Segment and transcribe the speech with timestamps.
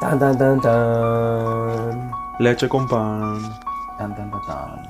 [0.00, 2.10] Tan, tan, tan, tan.
[2.38, 3.38] Leche con pan.
[3.98, 4.82] Tan, tan, tan, tan.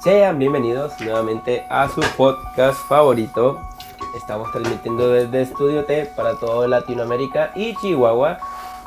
[0.00, 3.58] Sean bienvenidos nuevamente a su podcast favorito.
[4.14, 8.36] Estamos transmitiendo desde Estudio T para toda Latinoamérica y Chihuahua.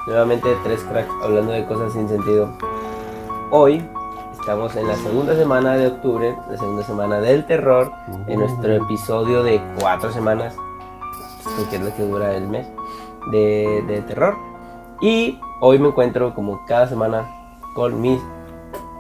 [0.06, 2.50] Nuevamente tres cracks hablando de cosas sin sentido.
[3.50, 3.84] Hoy
[4.32, 7.92] estamos en la segunda semana de octubre, la segunda semana del terror,
[8.28, 10.56] en nuestro episodio de cuatro semanas,
[11.72, 12.68] que es lo que dura el mes,
[13.32, 14.36] de, de terror.
[15.02, 18.20] Y hoy me encuentro como cada semana con mis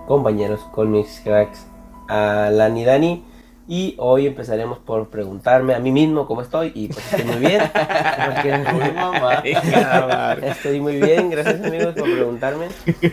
[0.07, 1.65] compañeros, con mis cracks,
[2.07, 3.25] Alan y Dani.
[3.67, 6.71] Y hoy empezaremos por preguntarme a mí mismo cómo estoy.
[6.75, 7.61] Y pues estoy muy bien.
[8.25, 8.63] Porque-
[10.47, 12.67] Estoy muy bien, gracias amigos por preguntarme.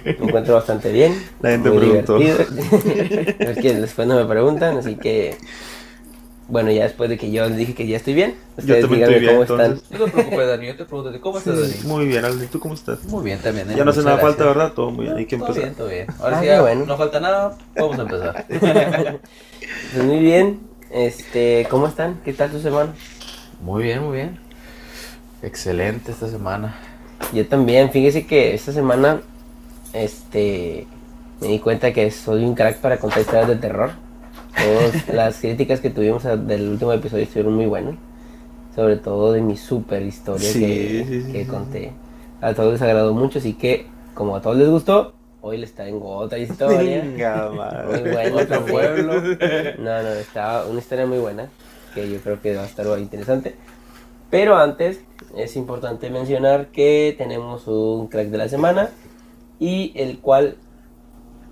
[0.05, 1.21] Me encuentro bastante bien.
[1.41, 2.19] La gente muy preguntó.
[2.19, 2.57] divertido.
[3.39, 5.37] es que después no me preguntan, así que.
[6.51, 9.17] Bueno, ya después de que yo les dije que ya estoy bien, ustedes también díganme
[9.17, 9.83] estoy bien, cómo entonces.
[9.85, 9.99] están.
[10.01, 10.67] No te preocupes, Dani.
[10.67, 11.75] Yo te pregunto, ¿cómo estás, Dani?
[11.85, 12.47] Muy bien, Aldi.
[12.47, 13.05] ¿Tú cómo estás?
[13.05, 13.71] Muy bien también.
[13.71, 13.75] ¿eh?
[13.77, 14.45] Ya no hace nada falta.
[14.45, 14.73] ¿verdad?
[14.73, 15.17] Todo muy bien.
[15.17, 15.65] Hay que Todo empezar.
[15.65, 16.07] bien, todo bien.
[16.19, 16.87] Ahora Ah, sí, qué ya bueno.
[16.87, 17.57] no falta nada.
[17.77, 18.47] Vamos a empezar.
[19.95, 20.61] Pues muy bien.
[20.91, 22.21] Este, ¿cómo están?
[22.25, 22.93] ¿Qué tal su semana?
[23.63, 24.39] muy bien, muy bien.
[25.43, 26.77] Excelente esta semana.
[27.33, 29.21] Yo también, fíjese que esta semana,
[29.93, 30.87] este,
[31.41, 33.91] me di cuenta que soy un crack para contar historias de terror.
[34.57, 37.95] Todas las críticas que tuvimos del último episodio estuvieron muy buenas.
[38.75, 41.93] Sobre todo de mi super historia Sí, que, sí, sí, que conté.
[42.41, 46.17] A todos les agradó mucho, así que, como a todos les gustó, hoy les traigo
[46.17, 47.03] otra historia.
[47.03, 47.51] Venga,
[47.87, 49.21] Muy buena Otro pueblo.
[49.79, 51.49] No, no, está una historia muy buena,
[51.95, 53.55] que yo creo que va a estar muy interesante.
[54.31, 55.01] Pero antes
[55.37, 58.91] es importante mencionar que tenemos un crack de la semana
[59.59, 60.57] y el cual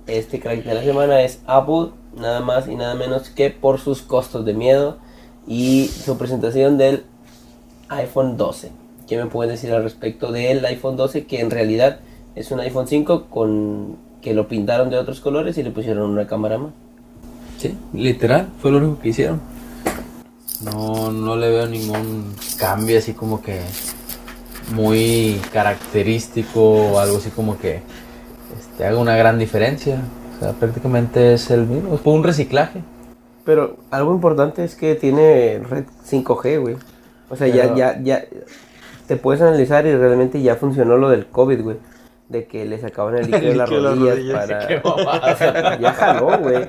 [0.06, 4.02] este crack de la semana es Apple, nada más y nada menos que por sus
[4.02, 4.98] costos de miedo
[5.46, 7.04] y su presentación del
[7.88, 8.70] iPhone 12.
[9.06, 12.00] ¿Qué me pueden decir al respecto del iPhone 12 que en realidad
[12.34, 16.26] es un iPhone 5 con que lo pintaron de otros colores y le pusieron una
[16.26, 16.72] cámara más?
[17.58, 19.40] Sí, literal, fue lo único que hicieron.
[20.62, 23.60] No, no le veo ningún cambio así como que
[24.72, 27.80] muy característico o algo así como que
[28.58, 30.02] este, haga una gran diferencia.
[30.38, 31.98] O sea, prácticamente es el mismo.
[31.98, 32.82] Fue un reciclaje.
[33.44, 36.76] Pero algo importante es que tiene red 5G, güey.
[37.28, 38.24] O sea, ya, Pero- ya, ya
[39.06, 41.76] te puedes analizar y realmente ya funcionó lo del COVID, güey.
[42.28, 44.82] De que le sacaban el líquido de las rodillas rodillas.
[44.82, 45.78] para...
[45.80, 46.68] ya jaló, güey.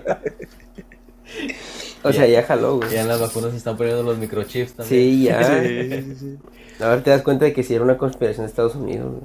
[2.03, 2.89] O sea, ya jaló, güey.
[2.91, 5.01] Ya en las vacunas se están poniendo los microchips también.
[5.01, 5.43] Sí, ya.
[5.61, 6.37] Sí, sí, sí.
[6.81, 9.23] Ahora te das cuenta de que sí era una conspiración de Estados Unidos, güey.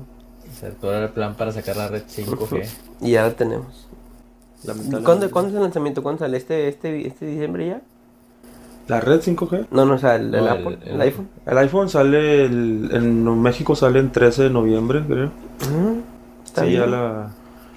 [0.53, 2.67] O sea, todo era el plan para sacar la red 5G.
[3.01, 3.89] Y ya la tenemos.
[5.05, 6.03] ¿Cuándo, ¿Cuándo es el lanzamiento?
[6.03, 6.37] ¿Cuándo sale?
[6.37, 7.81] ¿Este, este, este diciembre ya?
[8.89, 9.67] ¿La red 5G?
[9.71, 11.29] No, no, o sea, el, el No, el- Apple, el, el- iPhone.
[11.47, 15.31] El iPhone sale el- en México sale el 13 de noviembre, creo.
[16.45, 16.81] Está sí, bien.
[16.83, 17.31] ya la,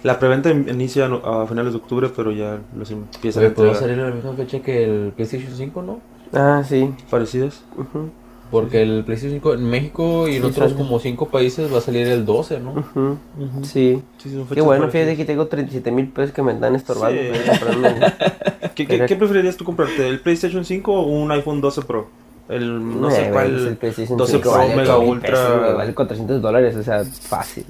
[0.04, 3.70] la preventa in- inicia a finales de octubre, pero ya los empiezan a Oye, ¿puedo
[3.70, 3.90] entregar.
[3.90, 6.00] salir a la misma fecha que el PlayStation 5, no?
[6.34, 6.94] Ah, sí.
[7.10, 7.64] Parecidas.
[7.78, 8.10] Ujú,
[8.50, 10.76] Porque el PlayStation 5 en México y en Sí, otros sale.
[10.82, 12.72] como 5 países va a salir el 12, ¿no?
[12.72, 13.18] ujú.
[13.66, 14.02] Sí.
[14.18, 17.20] Sí, son Qué bueno, fíjate que tengo 37 mil pesos que me están estorbando.
[17.22, 17.40] Sí.
[18.76, 20.08] ¿Qué, qué, qué preferirías tú comprarte?
[20.08, 22.08] ¿El PlayStation 5 o un iPhone 12 Pro?
[22.48, 23.68] El no Eh, sé cuál.
[23.68, 25.30] el PlayStation 12 5 Pro vale Mega 8,000 Ultra.
[25.32, 27.66] pesos, vale 400 dólares, o sea, fácil.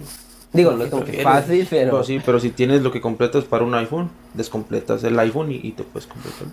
[0.53, 1.91] Digo, no es como que fácil, pero...
[1.91, 5.55] Pues sí, pero si tienes lo que completas para un iPhone, descompletas el iPhone y,
[5.63, 6.47] y te puedes completar.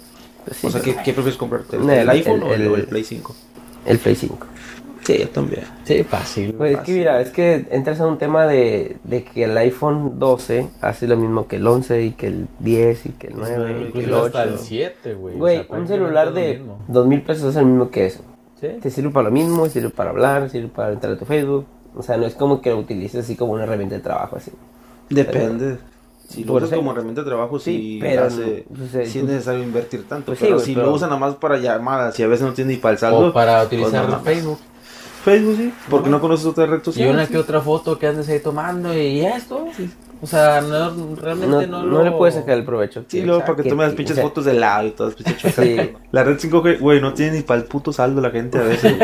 [0.45, 1.77] pues sí, o sea, pero- ¿qué, qué prefieres comprarte?
[1.77, 3.35] ¿El, el el- iPhone o el, el- o el Play 5?
[3.87, 4.39] El Play 5.
[5.03, 5.65] Sí, yo también.
[5.85, 6.55] Sí, fácil.
[6.55, 10.19] Pues es que mira, es que entras a un tema de, de que el iPhone
[10.19, 13.53] 12 hace lo mismo que el 11 y que el 10 y que el 9
[13.89, 14.51] y que el Incluso hasta 8.
[14.55, 15.35] el 7, güey.
[15.35, 16.63] o Güey, sea, un celular de.
[16.89, 18.23] 2 mil pesos es el mismo que eso.
[18.59, 18.69] Sí.
[18.81, 21.67] Te sirve para lo mismo, sirve para hablar, sirve para entrar a tu Facebook.
[21.95, 24.53] O sea, no es como que lo utilices así como una herramienta de trabajo así.
[25.11, 25.77] Depende.
[26.29, 29.25] Si lo usas como herramienta de trabajo, sí, Sí, pero hace- pues, eh, sí es
[29.25, 30.27] tú- necesario invertir tanto.
[30.27, 32.53] Pues sí, pero si pero- lo usan nada más para llamadas y a veces no
[32.53, 33.29] tiene ni para el saldo.
[33.29, 34.21] O para pues utilizar no.
[34.21, 34.59] Facebook.
[35.25, 35.73] Facebook, sí.
[35.89, 37.11] Porque no conoces otra red Y social.
[37.11, 37.33] una sí.
[37.33, 39.67] que otra foto que andes ahí tomando y esto.
[40.21, 42.05] O sea, no, realmente No, no, no lo...
[42.05, 43.05] le puedes sacar el provecho.
[43.09, 45.55] Sí, luego para que tomes las pinches o sea, fotos de lado y todas pinches.
[45.55, 45.77] Sí.
[46.13, 48.97] La red 5G, güey, no tiene ni para el puto saldo la gente a veces.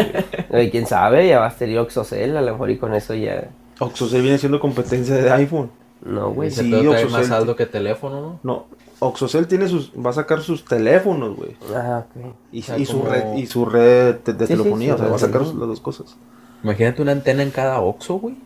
[0.49, 0.71] güey.
[0.71, 3.49] Quién sabe, ya va a ser Oxocell, a lo mejor y con eso ya.
[3.79, 5.71] Oxocell viene siendo competencia de iPhone.
[6.05, 6.50] No, güey.
[6.50, 8.41] Sí, Oxocell- más saldo que teléfono, ¿no?
[8.43, 8.67] No,
[9.00, 11.56] Oxocell tiene sus, va a sacar sus teléfonos, güey.
[11.75, 12.35] Ah, ok.
[12.52, 14.94] Y, O sea, y su red, y su red de, de Sí, sí, telefonía, sí,
[14.94, 16.17] o sea, va a sacar las dos cosas.
[16.62, 18.37] Imagínate una antena en cada Oxxo, güey.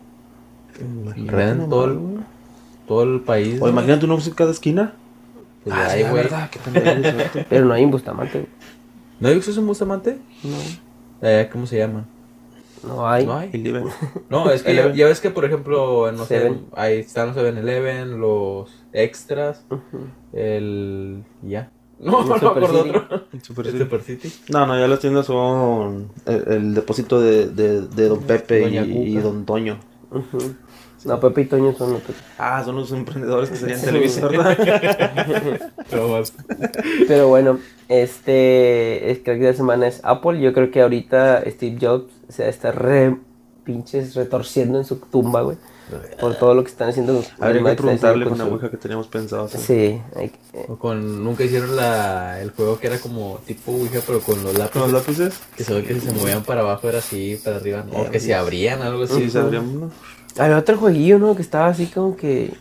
[1.26, 1.98] Red en todo el,
[2.88, 3.60] todo el país.
[3.62, 4.94] O imagínate un Oxxo en cada esquina.
[5.64, 6.24] Pues Ah, hay, güey.
[7.48, 8.50] Pero no hay en Bustamante, güey.
[9.20, 10.18] ¿No hay Oxxos en Bustamante?
[10.42, 10.56] No.
[11.22, 12.04] Eh, ¿Cómo se llama?
[12.86, 13.26] No hay.
[13.26, 13.50] No hay.
[13.52, 13.84] Eleven.
[14.28, 14.96] No, es que ya, Eleven.
[14.98, 16.66] ya ves que, por ejemplo, no sé, Seven.
[16.74, 19.64] ahí están los 7-Eleven, los extras,
[20.32, 21.22] el...
[21.42, 21.70] ya.
[22.00, 22.96] No, no me Super acuerdo City.
[22.96, 23.24] otro.
[23.32, 23.78] El Super City.
[23.78, 24.32] Super City.
[24.50, 29.16] No, no, ya las tiendas son el, el depósito de, de, de Don Pepe y,
[29.16, 29.78] Don Toño.
[31.04, 32.16] No, Pepe y Toño son otros.
[32.38, 34.56] Ah, son los emprendedores que serían Televisa, ¿verdad?
[35.90, 36.32] Pero más.
[37.06, 37.58] Pero bueno,
[37.88, 40.40] este es crack de la semana es Apple.
[40.40, 43.16] Yo creo que ahorita Steve Jobs se está re
[43.64, 45.56] pinches retorciendo en su tumba, güey.
[46.18, 47.12] Por todo lo que están haciendo.
[47.12, 49.48] los Habría que preguntarle con la ouija que teníamos pensado.
[49.48, 54.00] Sí, hay que- O con, nunca hicieron la, el juego que era como tipo Ouija,
[54.06, 54.70] pero con los lápices.
[54.72, 55.40] ¿Con los lápices?
[55.56, 57.84] Que se ve que si se movían para abajo era así, para arriba.
[57.94, 59.28] O que se abrían, algo así.
[59.30, 59.38] Sí.
[60.38, 61.36] Había otro jueguillo, ¿no?
[61.36, 62.54] Que estaba así como que.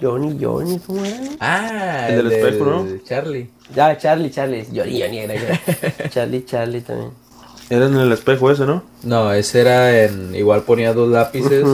[0.00, 1.18] Johnny, Johnny, ¿cómo era?
[1.40, 2.86] Ah, El del espejo, ¿no?
[3.04, 3.50] Charlie.
[3.74, 4.64] Ya, Charlie, Charlie.
[4.74, 5.34] Johnny, Johnny era.
[5.34, 5.60] era.
[6.10, 7.10] Charlie, Charlie también.
[7.70, 8.82] Era en el espejo ese, ¿no?
[9.04, 10.34] No, ese era en.
[10.34, 11.64] Igual ponía dos lápices,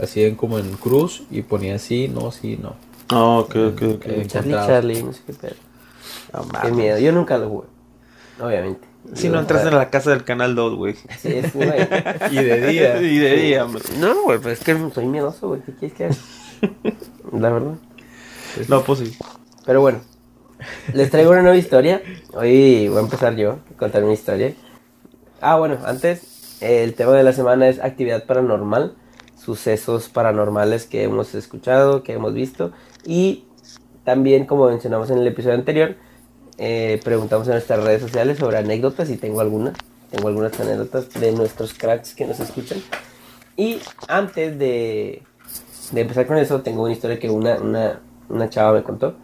[0.00, 2.76] así en como en cruz, y ponía así, no, sí, no.
[3.08, 4.06] Ah, ok, ok, ok.
[4.06, 4.52] Eh, Charlie.
[4.52, 5.54] Charlie, no sé qué pedo.
[6.32, 6.98] Ah, Qué miedo.
[6.98, 7.68] Yo nunca lo jugué.
[8.40, 8.86] Obviamente.
[9.14, 10.94] Si no entras en la casa del canal 2, güey.
[10.94, 11.70] Sí, es, güey.
[12.30, 13.00] Y de día.
[13.02, 13.82] Y de día, hombre.
[13.98, 15.62] No, güey, pues es que soy miedoso, güey.
[15.62, 16.14] ¿Qué quieres que haga?
[17.32, 17.74] La verdad.
[18.68, 19.16] No, pues sí.
[19.64, 20.00] Pero bueno,
[20.92, 22.02] les traigo una nueva historia.
[22.34, 24.54] Hoy voy a empezar yo a contar una historia.
[25.40, 28.96] Ah, bueno, antes, el tema de la semana es actividad paranormal,
[29.36, 32.72] sucesos paranormales que hemos escuchado, que hemos visto.
[33.04, 33.44] Y
[34.02, 35.94] también, como mencionamos en el episodio anterior,
[36.58, 39.74] eh, preguntamos en nuestras redes sociales sobre anécdotas y tengo algunas.
[40.10, 42.82] Tengo algunas anécdotas de nuestros cracks que nos escuchan.
[43.56, 45.22] Y antes de,
[45.92, 49.14] de empezar con eso, tengo una historia que una, una, una chava me contó.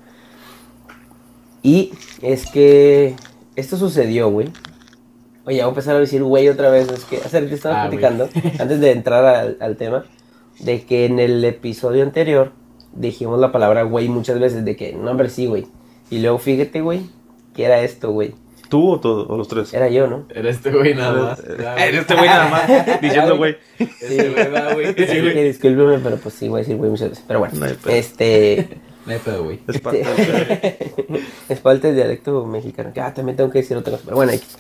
[1.65, 3.17] Y es que
[3.57, 4.53] esto sucedió, güey.
[5.47, 6.89] Oye, voy a empezar a decir güey otra vez.
[6.91, 10.05] Es que hace que estaba Ah, platicando, antes de entrar al, al tema,
[10.61, 12.53] de que en el episodio anterior
[12.95, 15.67] dijimos la palabra güey muchas veces, de que, no, hombre, sí, güey.
[16.11, 17.03] Y luego fíjate, güey,
[17.55, 18.35] que era esto, güey.
[18.69, 19.27] ¿Tú o todo?
[19.29, 19.73] ¿O los tres?
[19.75, 20.25] Era yo, ¿no?
[20.35, 21.43] Era este güey nada más.
[21.45, 23.57] Era este güey nada más diciendo, güey.
[23.79, 24.31] Este
[24.75, 24.87] güey.
[24.87, 24.95] Sí,
[25.33, 27.25] que discúlpeme, pero pues sí, voy a decir güey muchas veces.
[27.27, 27.95] Pero bueno, No hay pedo.
[27.95, 28.69] este...
[29.07, 29.61] No hay pedo, güey.
[29.69, 31.21] Es parte del-
[31.51, 32.91] es parte del dialecto mexicano.
[32.97, 34.03] Ah, también tengo que decir otra cosa.
[34.07, 34.57] Pero bueno, X.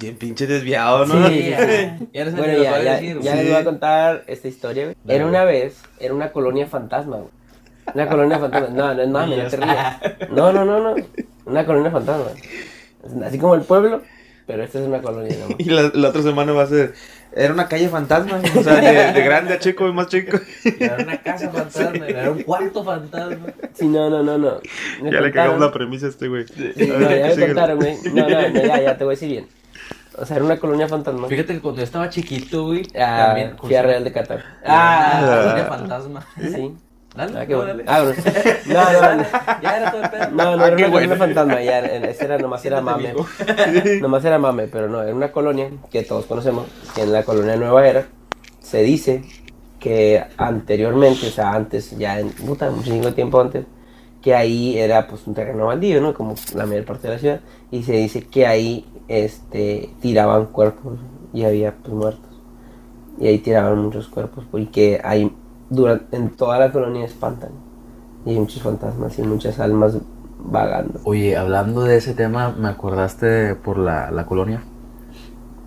[0.00, 1.28] Bien pinche desviado, ¿no?
[1.28, 2.08] Sí, sí, sí.
[2.14, 4.96] Ya no sé Bueno, ya, ya, decir, ya les voy a contar esta historia, güey.
[5.06, 7.30] Era una vez, era una colonia fantasma, güey.
[7.94, 8.68] Una colonia fantasma.
[8.68, 10.00] No, no, no, no te rías.
[10.30, 10.94] No, no, no, no.
[11.44, 12.30] Una colonia fantasma.
[13.26, 14.02] Así como el pueblo,
[14.46, 15.54] pero esta es una colonia, no.
[15.58, 16.94] Y la, la otra semana va a ser.
[17.32, 18.40] Era una calle fantasma.
[18.58, 20.38] O sea, de, de grande a chico y más chico.
[20.80, 23.46] Era una casa fantasma, era un cuarto fantasma.
[23.74, 24.60] Sí, no, no, no, no.
[25.00, 26.44] Me Ya le cagamos la premisa a este güey.
[26.48, 27.96] Sí, A no, ya ¿qué me contaron, güey.
[28.12, 29.46] No, no, no, ya, ya te voy a decir bien.
[30.18, 31.28] O sea, era una colonia fantasma.
[31.28, 33.56] Fíjate que cuando yo estaba chiquito, güey, Ah, también.
[33.58, 34.44] fui a Real de Qatar.
[34.66, 35.54] Ah, Ah.
[35.54, 36.26] de fantasma.
[36.36, 36.74] Sí.
[37.16, 37.82] Dale, Ah, qué no, bueno.
[37.86, 38.22] Ah, bueno.
[38.66, 39.24] No, no, no.
[39.62, 40.30] Ya era todo el pedo.
[40.30, 40.92] No, no Ah, era una bueno.
[40.92, 43.14] colonia fantasma, ya, ese era nomás era mame.
[44.00, 47.56] Nomás era mame, pero no, era una colonia que todos conocemos, que en la colonia
[47.56, 48.06] Nueva Era
[48.60, 49.22] se dice
[49.80, 53.64] que anteriormente, o sea, antes, ya en puta, muchísimo tiempo antes,
[54.22, 56.14] que ahí era pues un terreno baldío, ¿no?
[56.14, 57.40] Como la mayor parte de la ciudad,
[57.70, 60.98] y se dice que ahí este tiraban cuerpos
[61.32, 62.30] y había pues muertos.
[63.18, 65.32] Y ahí tiraban muchos cuerpos, porque ahí
[65.70, 67.50] durante, en toda la colonia espantan.
[68.26, 69.96] Y hay muchos fantasmas y muchas almas
[70.38, 71.00] vagando.
[71.04, 74.62] Oye, hablando de ese tema, me acordaste por la, la colonia.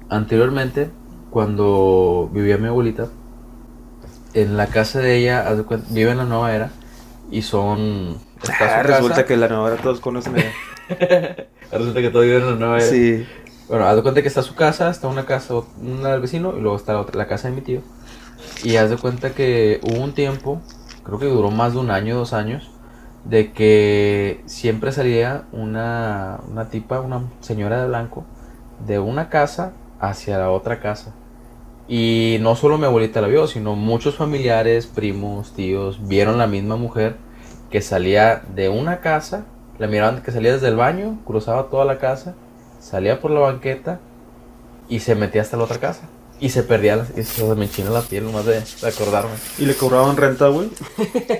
[0.09, 0.89] Anteriormente,
[1.31, 3.07] cuando vivía mi abuelita,
[4.33, 5.45] en la casa de ella,
[5.89, 6.71] vive en la nueva era,
[7.31, 8.17] y son...
[8.43, 10.35] está su Ah, resulta casa- que la nueva todos conocen.
[10.37, 10.51] ella.
[11.71, 12.85] Resulta que todos viven en la nueva era.
[12.87, 13.25] Sí.
[13.67, 16.61] Bueno, haz de cuenta que está su casa, está una casa, una del vecino, y
[16.61, 17.81] luego está la, otra, la casa de mi tío.
[18.63, 20.61] Y haz de cuenta que hubo un tiempo,
[21.03, 22.71] creo que duró más de un año, dos años,
[23.25, 28.23] de que siempre salía una, una tipa, una señora de blanco,
[28.87, 31.13] de una casa hacia la otra casa.
[31.89, 36.77] Y no solo mi abuelita la vio, sino muchos familiares, primos, tíos, vieron la misma
[36.77, 37.17] mujer
[37.69, 39.43] que salía de una casa,
[39.77, 42.35] la miraban que salía desde el baño, cruzaba toda la casa,
[42.79, 43.99] salía por la banqueta
[44.87, 46.07] y se metía hasta la otra casa.
[46.43, 49.31] Y se perdía, la- y se me enchina la piel nomás de, de acordarme.
[49.57, 50.69] Y le cobraban renta, güey.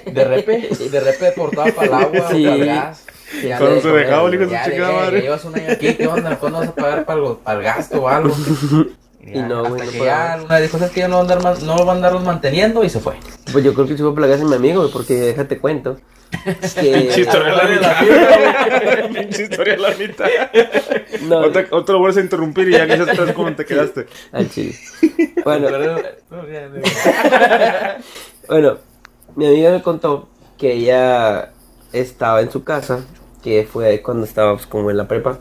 [0.05, 2.43] De repente, de repente portaba para el agua, Sí.
[2.43, 3.03] para el gas.
[3.57, 5.21] Cuando le- se dejaba el hijo de su eh, madre.
[5.21, 6.37] Llevas un año aquí, ¿qué onda?
[6.39, 8.33] ¿Cuándo vas a pagar para, el- para el gasto o algo?
[9.25, 11.33] Y no, hasta güey, no que ya una dijo, ¿sabes que ya no van a
[11.33, 12.83] andar, más, no van a andarlos manteniendo?
[12.83, 13.15] Y se fue.
[13.51, 15.59] Pues yo creo que sí fue por la casa de mi amigo, güey, porque déjate
[15.59, 15.97] cuento.
[16.43, 19.09] Pinche Que, historia a la mitad.
[19.13, 20.25] Pinche historia a la mitad.
[21.23, 24.07] no, Otra, otro lo vuelves a interrumpir y ya que estás como te quedaste.
[24.31, 24.75] al chile.
[25.43, 25.67] Bueno.
[28.45, 28.77] Bueno,
[29.37, 30.27] mi amiga me contó
[30.57, 31.53] que ella
[31.93, 32.99] estaba en su casa,
[33.41, 35.39] que fue cuando estaba pues, como en la prepa,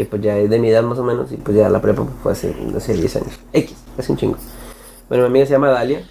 [0.00, 2.06] que pues ya es de mi edad más o menos, y pues ya la prepa
[2.22, 3.38] fue hace, hace 10 años.
[3.52, 4.36] X, hace un chingo.
[5.10, 6.08] Bueno, mi amiga se llama Dalia.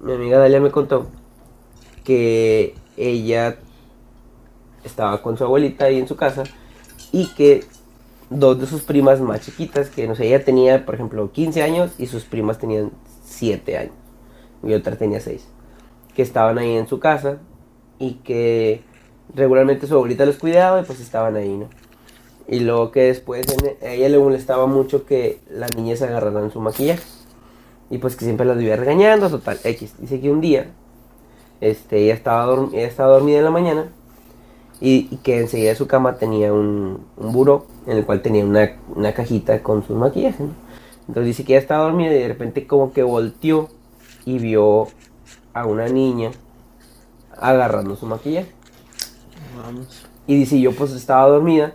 [0.00, 1.08] Mi amiga Dalia me contó
[2.04, 3.58] que ella
[4.82, 6.44] estaba con su abuelita ahí en su casa
[7.12, 7.64] y que
[8.30, 11.90] dos de sus primas más chiquitas, que no sé, ella tenía, por ejemplo, 15 años
[11.98, 12.92] y sus primas tenían
[13.24, 13.94] 7 años
[14.62, 15.46] y otra tenía 6,
[16.14, 17.40] que estaban ahí en su casa
[17.98, 18.80] y que
[19.34, 21.68] regularmente su abuelita los cuidaba y pues estaban ahí, ¿no?
[22.48, 23.46] Y luego que después
[23.82, 27.02] a ella le molestaba mucho que las niñas agarraran su maquillaje
[27.90, 29.94] y pues que siempre las vivía regañando, total, X.
[29.98, 30.70] Dice que un día
[31.60, 33.88] este, ella, estaba ella estaba dormida en la mañana
[34.80, 38.44] y, y que enseguida de su cama tenía un, un buró en el cual tenía
[38.44, 40.40] una, una cajita con sus maquillajes.
[40.40, 40.54] ¿no?
[41.08, 43.68] Entonces dice que ella estaba dormida y de repente como que volteó
[44.24, 44.88] y vio
[45.54, 46.30] a una niña
[47.36, 48.52] agarrando su maquillaje.
[49.56, 50.06] Vamos.
[50.26, 51.74] Y dice, yo pues estaba dormida,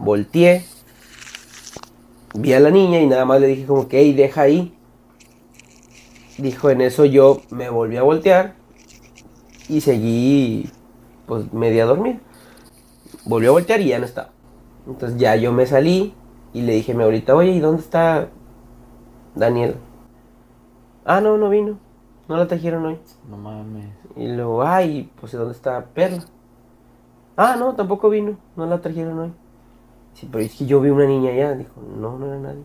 [0.00, 0.64] volteé,
[2.34, 4.74] vi a la niña y nada más le dije como que, hey, deja ahí.
[6.38, 8.54] Dijo, en eso yo me volví a voltear
[9.68, 10.70] y seguí
[11.26, 12.18] pues media dormida.
[13.26, 14.30] Volvió a voltear y ya no estaba.
[14.86, 16.14] Entonces ya yo me salí
[16.54, 18.28] y le dije a mi abuelita, oye, ¿y dónde está
[19.34, 19.76] Daniel?
[21.04, 21.78] Ah, no, no vino.
[22.26, 22.98] No la trajeron hoy.
[23.28, 23.86] No mames.
[24.16, 26.24] Y luego, ay, pues ¿dónde está Perla?
[27.36, 29.32] Ah, no, tampoco vino, no la trajeron hoy.
[30.14, 31.54] Sí, pero es que yo vi una niña allá.
[31.54, 32.64] Dijo, no, no era nadie.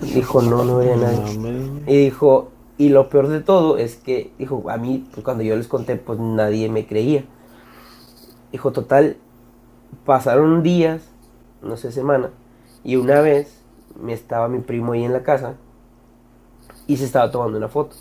[0.14, 1.82] Dijo, no, no era nadie.
[1.86, 5.56] Y dijo, y lo peor de todo es que, dijo, a mí, pues cuando yo
[5.56, 7.24] les conté, pues nadie me creía.
[8.50, 9.16] Dijo, total,
[10.04, 11.02] pasaron días,
[11.62, 12.30] no sé, semana,
[12.82, 13.60] y una vez
[14.00, 15.54] me estaba mi primo ahí en la casa
[16.86, 17.96] y se estaba tomando una foto.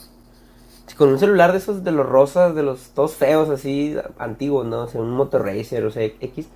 [0.98, 4.84] Con un celular de esos de los rosas, de los todos feos, así, antiguos, ¿no?
[4.84, 6.48] O sea, un Motorracer, o sea, X.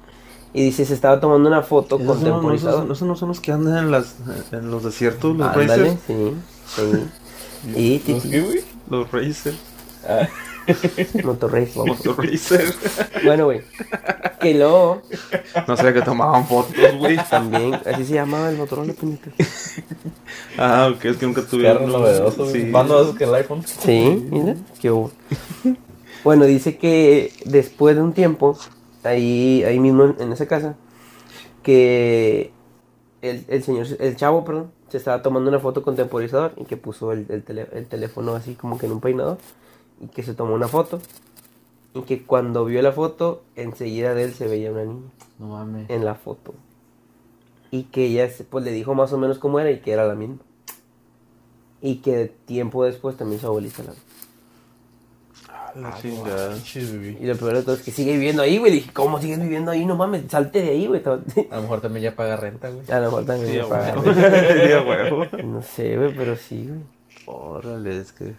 [0.53, 2.91] Y dice, se estaba tomando una foto con ¿Esos no, no, temporizador.
[2.91, 4.15] esos- no son los que andan en, las,
[4.51, 5.99] en los desiertos, los Ándale, racers?
[6.07, 6.33] sí,
[6.75, 8.03] sí.
[8.05, 8.61] Y ¿Los qué, güey?
[8.89, 9.57] Los racers.
[11.23, 12.05] Motorracer, vamos.
[12.05, 12.75] Los racers.
[13.23, 13.61] Bueno, güey.
[14.39, 15.01] Que luego
[15.67, 17.17] No sé, que tomaban fotos, güey.
[17.29, 19.33] también, así se llamaba el Motorola, puñetas.
[20.57, 21.77] Ah, ok, es que nunca tuvieron.
[21.85, 22.49] Carro novedoso.
[22.51, 22.63] Sí.
[22.65, 23.63] Más novedoso que el iPhone.
[23.65, 25.11] Sí, mira, qué hubo.
[26.23, 28.57] Bueno, dice que después de un tiempo,
[29.03, 30.75] ahí, ahí mismo en, en esa casa,
[31.63, 32.51] que
[33.21, 36.77] el, el señor, el chavo, perdón, se estaba tomando una foto con temporizador y que
[36.77, 39.37] puso el, el tele- el teléfono así como que en un peinador
[40.01, 40.99] y que se tomó una foto
[41.93, 45.09] y que cuando vio la foto, enseguida de él se veía una niña.
[45.39, 45.89] No mames.
[45.89, 46.53] en la foto.
[47.71, 50.15] Y que ella pues le dijo más o menos cómo era y que era la
[50.15, 50.37] misma.
[51.81, 54.01] Y que tiempo después también su abuelita la vio.
[55.75, 56.55] La chingada.
[56.75, 58.71] Y lo peor de todo es que sigue viviendo ahí, güey.
[58.71, 59.85] Le dije, ¿cómo sigues viviendo ahí?
[59.85, 61.01] No mames, salte de ahí, güey.
[61.05, 62.83] A lo mejor también ya paga renta, güey.
[62.91, 64.03] A lo mejor también Sí, me a paga, huevo.
[64.03, 64.15] güey.
[64.67, 65.25] Sí, a huevo.
[65.43, 66.79] No sé, güey, pero sí, güey.
[67.25, 68.33] Órale, es que.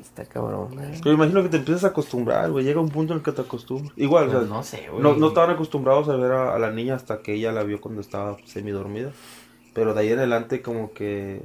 [0.00, 0.92] Está cabrón, güey.
[1.00, 2.64] Yo me imagino que te empiezas a acostumbrar, güey.
[2.64, 3.92] Llega un punto en el que te acostumbras.
[3.96, 5.02] Igual, o sea, Pues no sé, güey.
[5.02, 7.80] no, no estaban acostumbrados a ver a, a la niña hasta que ella la vio
[7.80, 9.10] cuando estaba semidormida.
[9.72, 11.42] Pero de ahí en adelante, como que.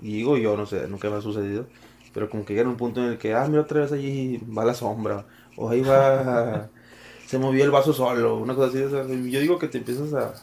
[0.00, 1.66] y digo yo, no sé, nunca me ha sucedido.
[2.12, 4.64] Pero como que llega un punto en el que, ah, mira, otra vez allí va
[4.64, 5.24] la sombra.
[5.56, 6.68] O ahí va.
[7.26, 8.36] se movió el vaso solo.
[8.38, 8.82] Una cosa así.
[8.82, 10.34] o sea, yo digo que te empiezas a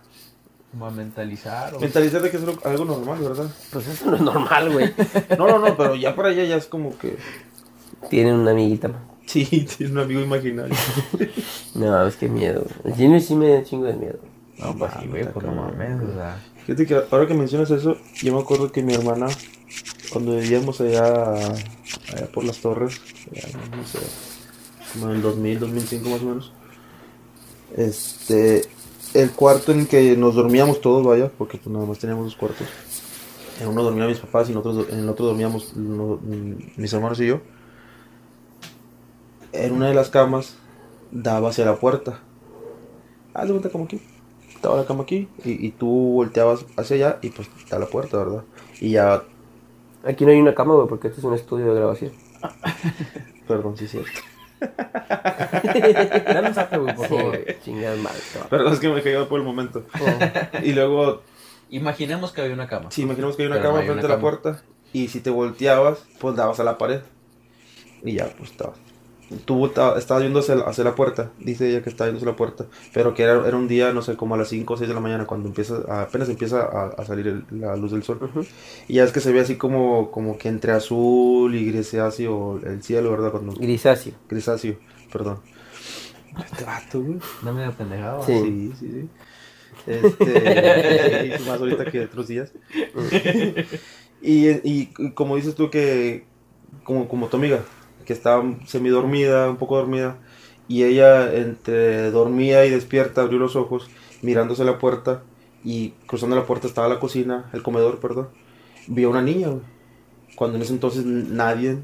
[0.72, 1.76] Como a mentalizar.
[1.76, 3.50] o- mentalizar de que es algo- algo normal, ¿verdad?
[3.72, 4.94] Pues eso no es normal, güey.
[5.38, 7.18] No, no, no, pero ya para allá ya es como que.
[8.10, 9.02] Tienen una amiguita más.
[9.28, 9.46] Sí,
[9.78, 10.76] tiene un amigo imaginario.
[11.76, 12.62] No, es que miedo.
[12.82, 12.94] güey.
[12.94, 14.20] El Jimmy sí me da chingo de miedo.
[14.58, 16.38] No, pues sí, güey, pues no mames, o sea.
[16.66, 19.28] Fíjate que ahora que mencionas eso, yo me acuerdo que mi hermana,
[20.12, 23.00] cuando vivíamos allá, allá por las torres,
[23.32, 24.00] allá, no sé,
[24.94, 26.52] como en el 2000, 2005 más o menos,
[27.76, 28.64] este,
[29.14, 32.68] el cuarto en que nos dormíamos todos, vaya, porque pues nada más teníamos dos cuartos.
[33.60, 37.28] En uno dormían mis papás y en, otro, en el otro dormíamos mis hermanos y
[37.28, 37.42] yo.
[39.52, 40.56] En una de las camas
[41.12, 42.20] daba hacia la puerta.
[43.34, 44.00] Haz de cuenta como aquí.
[44.54, 48.18] Estaba la cama aquí y, y tú volteabas hacia allá y pues está la puerta,
[48.18, 48.44] ¿verdad?
[48.80, 49.24] Y ya,
[50.06, 52.12] Aquí no hay una cama, güey, porque este es un estudio de grabación.
[53.48, 54.12] perdón, sí es cierto.
[56.26, 57.30] Dale un zape, güey, por Sí, favor.
[57.44, 58.20] güey, chingadas madre.
[58.50, 59.84] Perdón, es que me cayó por el momento.
[60.64, 61.22] Y luego,
[61.72, 62.90] Imaginemos que había una cama.
[62.92, 64.40] si imaginamos que hay una Pero no cama hay frente una a la cama.
[64.42, 67.02] puerta y si te volteabas, pues dabas a la pared.
[68.04, 68.74] Y ya, pues estaba.
[69.46, 72.36] Tuvo, estaba, estaba yendo hacia, hacia la puerta, dice ella que estaba yendo hacia la
[72.36, 74.88] puerta, pero que era, era un día, no sé, como a las 5 o 6
[74.88, 78.20] de la mañana, cuando empieza, apenas empieza a, a salir el- la luz del sol.
[78.88, 82.82] Y ya es que se ve así como, como que entre azul y grisáceo el
[82.82, 83.30] cielo, ¿verdad?
[83.32, 84.14] Cuando, Grisáceo.
[84.28, 84.78] grisáceo,
[85.14, 85.40] perdón.
[86.52, 87.20] Este vato, güey.
[87.44, 88.24] No me pendejado.
[88.24, 88.34] Sí.
[88.40, 89.10] Sí, sí, sí.
[89.86, 92.52] Este, sí, más ahorita que otros días.
[94.22, 96.26] y, y, y como dices tú que,
[96.84, 97.60] como, como tu amiga,
[98.10, 100.18] que estaba semidormida, un poco dormida,
[100.68, 103.88] y ella entre dormía y despierta abrió los ojos,
[104.24, 105.22] mirándose la puerta,
[105.64, 108.30] y cruzando la puerta estaba la cocina, el comedor, perdón,
[108.88, 109.62] vio una niña, güey.
[110.36, 111.78] Cuando en ese entonces nadie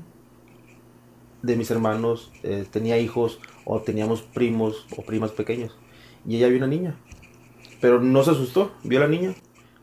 [1.43, 5.77] de mis hermanos eh, tenía hijos o teníamos primos o primas pequeños.
[6.27, 6.95] Y ella vio una niña.
[7.81, 9.35] Pero no se asustó, vio a la niña.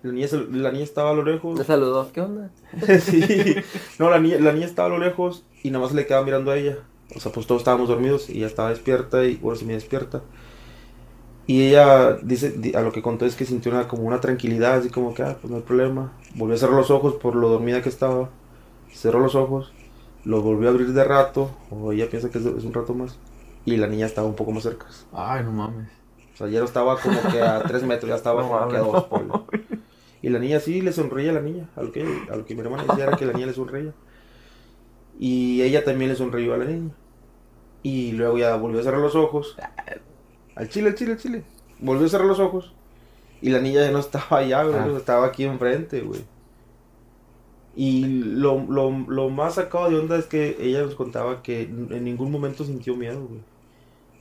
[0.03, 1.57] La niña, la niña estaba a lo lejos.
[1.57, 2.11] Me saludó.
[2.11, 2.51] ¿Qué onda?
[3.01, 3.55] sí.
[4.01, 6.51] No, la niña, la niña estaba a lo lejos y nada más le quedaba mirando
[6.51, 6.79] a ella.
[7.17, 10.23] O sea, pues todos estábamos dormidos y ella estaba despierta y bueno, se me despierta.
[11.47, 14.75] Y ella dice, di- a lo que contó es que sintió una, como una tranquilidad,
[14.75, 16.13] así como que, ah, pues no hay problema.
[16.35, 18.31] Volvió a cerrar los ojos por lo dormida que estaba.
[18.93, 19.73] Cerró los ojos,
[20.25, 23.19] los volvió a abrir de rato, o ella piensa que es, un rato más.
[23.65, 24.87] Y la niña estaba un poco más cerca.
[25.13, 25.89] Ay, no mames.
[26.35, 28.77] O sea, ya no estaba como que a tres metros, ya estaba No como que
[28.77, 29.05] a dos.
[29.05, 29.35] ponle.
[30.23, 31.69] Y la niña sí le sonreía a la niña.
[31.77, 33.93] A lo que, a lo que mi hermana decía era que la niña le sonreía.
[35.19, 36.91] Y ella también le sonrió a la niña.
[37.83, 39.57] Y luego ya volvió a cerrar los ojos.
[40.55, 41.45] Al chile, al chile, al chile.
[41.81, 42.75] Volvió a cerrar los ojos.
[43.41, 44.77] Y la niña ya no estaba allá, güey.
[44.79, 44.95] Ah.
[44.97, 46.21] Estaba aquí enfrente, güey.
[47.75, 52.05] Y lo, lo, lo más sacado de onda es que ella nos contaba que en
[52.05, 53.41] ningún momento sintió miedo, güey.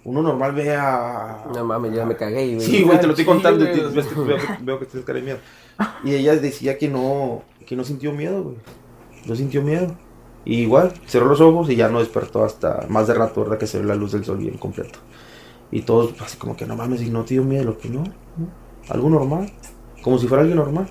[0.03, 1.45] Uno normal ve a...
[1.53, 2.61] No mames, ya me cagué, güey.
[2.65, 3.63] Sí, güey, te lo estoy contando.
[3.65, 5.37] te- ves que- veo, que- veo que tienes cara de miedo.
[6.03, 8.55] Y ella decía que no, que no sintió miedo, güey.
[9.27, 9.95] No sintió miedo.
[10.43, 13.57] Y igual, cerró los ojos y ya no despertó hasta más de rato, ¿verdad?
[13.59, 14.99] Que se ve la luz del sol bien completo.
[15.71, 18.03] Y todos así como que no mames, y no te dio miedo, lo que no,
[18.03, 18.47] no.
[18.89, 19.51] Algo normal.
[20.01, 20.89] Como si fuera alguien normal.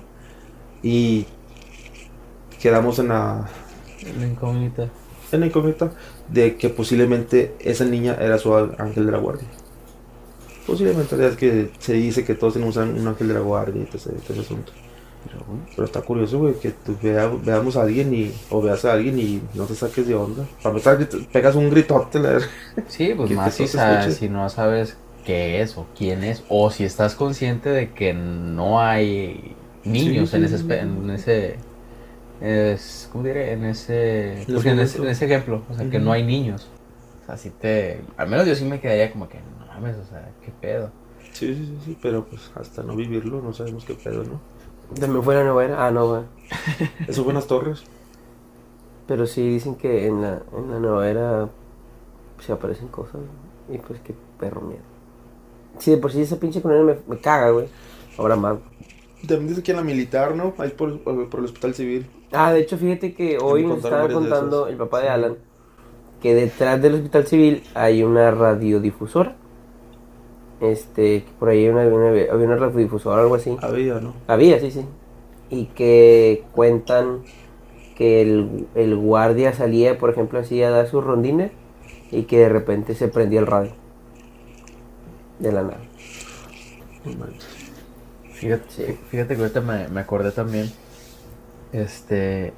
[0.81, 1.25] Y
[2.61, 3.47] quedamos en la,
[4.17, 4.89] La incógnita.
[5.31, 5.91] en la incógnita
[6.29, 9.47] de que posiblemente esa niña era su ángel de la guardia.
[10.65, 13.97] Posiblemente, es que se dice que todos tenemos un ángel de la guardia y todo
[13.97, 14.71] ese asunto.
[15.75, 19.17] Pero, está curioso, güey, que tú vea- veamos a alguien y, o veas a alguien
[19.19, 20.45] y no te saques de onda.
[20.61, 22.47] Para empezar, que pegas un gritote, la verdad.
[22.87, 24.19] Sí, pues más si, se sa- escuche.
[24.19, 28.81] si no sabes qué es o quién es, o si estás consciente de que no
[28.81, 29.55] hay
[29.85, 31.55] niños Sí, en sí, ese, en ese,
[32.41, 33.53] es, ¿cómo diré?
[33.53, 35.03] En ese, en, ese, momento.
[35.03, 36.67] en ese ejemplo, o sea, que no hay niños.
[37.23, 40.05] O sea, si te, al menos yo sí me quedaría como que, no mames, o
[40.05, 40.89] sea, qué pedo.
[41.33, 44.39] Sí, sí, sí, sí, pero pues hasta no vivirlo no sabemos qué pedo, ¿no?
[44.99, 45.85] También fue la nueva era.
[45.85, 46.23] Ah, no, güey.
[47.07, 47.83] Eso fue en las torres.
[49.07, 51.49] Pero sí dicen que en la, en la nueva era
[52.39, 53.21] se aparecen cosas.
[53.69, 54.81] Y pues qué perro miedo.
[55.79, 57.67] Sí, de por sí esa pinche colonia me, me caga, güey.
[58.17, 58.57] Ahora más.
[59.27, 60.53] También dice que en la militar, ¿no?
[60.57, 62.09] Ahí por, por el hospital civil.
[62.31, 65.09] Ah, de hecho, fíjate que hoy me nos estaba de contando el papá de.
[65.09, 65.37] Alan
[66.21, 69.35] que detrás del hospital civil hay una radiodifusora.
[70.61, 73.57] Este, por ahí una, una- había una radiodifusora o algo así.
[73.61, 74.13] Había, ¿no?
[74.27, 74.85] Había, sí, sí.
[75.49, 77.23] Y que cuentan
[77.97, 81.51] que el, el guardia salía, por ejemplo, así a dar sus rondines
[82.11, 83.71] y que de repente se prendía el radio.
[85.39, 85.79] De la nada.
[88.33, 88.83] Fíjate, Sí.
[89.09, 90.69] fíjate que ahorita me, me acordé también.
[91.73, 92.53] Este.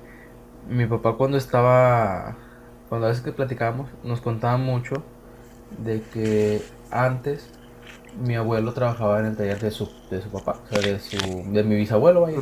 [0.70, 2.38] Mi papá, cuando estaba.
[2.90, 4.96] Cuando a veces que platicábamos, nos contaba mucho
[5.84, 6.62] de que
[6.92, 7.50] antes
[8.22, 11.18] mi abuelo trabajaba en el taller de su, de su papá, o sea, de, su,
[11.52, 12.40] de mi bisabuelo, vaya.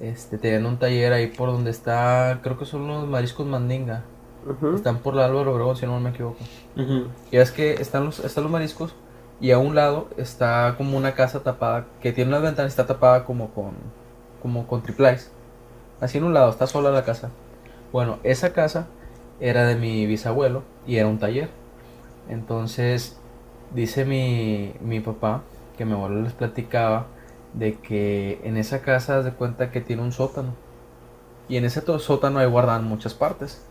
[0.00, 4.04] Este, tenían un taller ahí por donde está, creo que son los mariscos Mandinga.
[4.48, 4.74] Ujú.
[4.74, 6.38] Están por la Álvaro Obregón, si no me equivoco.
[7.30, 8.94] Y es que están los, están los mariscos
[9.40, 12.86] y a un lado está como una casa tapada que tiene unas ventanas y está
[12.86, 13.72] tapada como con
[14.42, 15.30] como con triplais.
[16.00, 17.30] Así en un lado, está sola la casa.
[17.92, 18.88] Bueno, esa casa
[19.38, 21.48] era de mi bisabuelo y era un taller.
[22.28, 23.20] Entonces,
[23.74, 25.42] dice mi, mi papá
[25.76, 27.06] que mi abuelo les platicaba
[27.54, 30.54] de que en esa casa haz de cuenta que tiene un sótano.
[31.48, 33.62] Y en ese sótano ahí guardan muchas partes.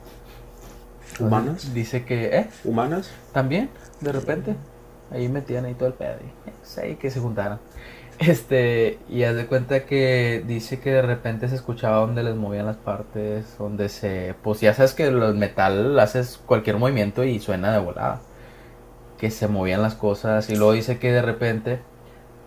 [1.19, 1.73] ¿Humanas?
[1.73, 2.49] Dice que, ¿eh?
[2.63, 3.11] ¿Humanas?
[3.33, 3.69] También,
[4.01, 4.55] de repente,
[5.11, 6.15] ahí metían ahí todo el pedo.
[6.21, 7.59] Y, eh, pues, ahí que se juntaran.
[8.19, 12.67] Este, y haz de cuenta que dice que de repente se escuchaba donde les movían
[12.67, 14.35] las partes, donde se.
[14.43, 18.21] Pues ya sabes que el metal haces cualquier movimiento y suena de volada.
[19.21, 20.49] Que se movían las cosas.
[20.49, 21.79] Y luego dice que de repente.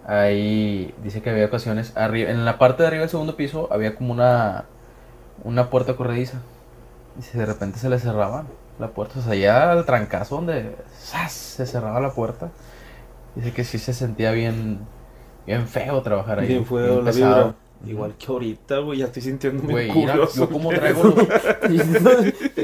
[0.06, 1.96] Ahí dice que había ocasiones.
[1.96, 4.66] Arriba, en la parte de arriba del segundo piso había como una.
[5.42, 6.42] Una puerta corrediza.
[7.18, 8.44] Y si de repente se le cerraba
[8.78, 11.32] la puerta, o sea, ya al trancazo donde ¡zas!
[11.32, 12.50] se cerraba la puerta.
[13.36, 14.80] Dice que sí se sentía bien,
[15.46, 16.48] bien feo trabajar ahí.
[16.48, 17.34] Bien fue bien la pesado.
[17.36, 17.54] vibra.
[17.86, 20.40] Igual que ahorita, güey, ya estoy sintiendo Güey, curioso.
[20.46, 21.14] yo como traigo.
[21.20, 21.78] Estoy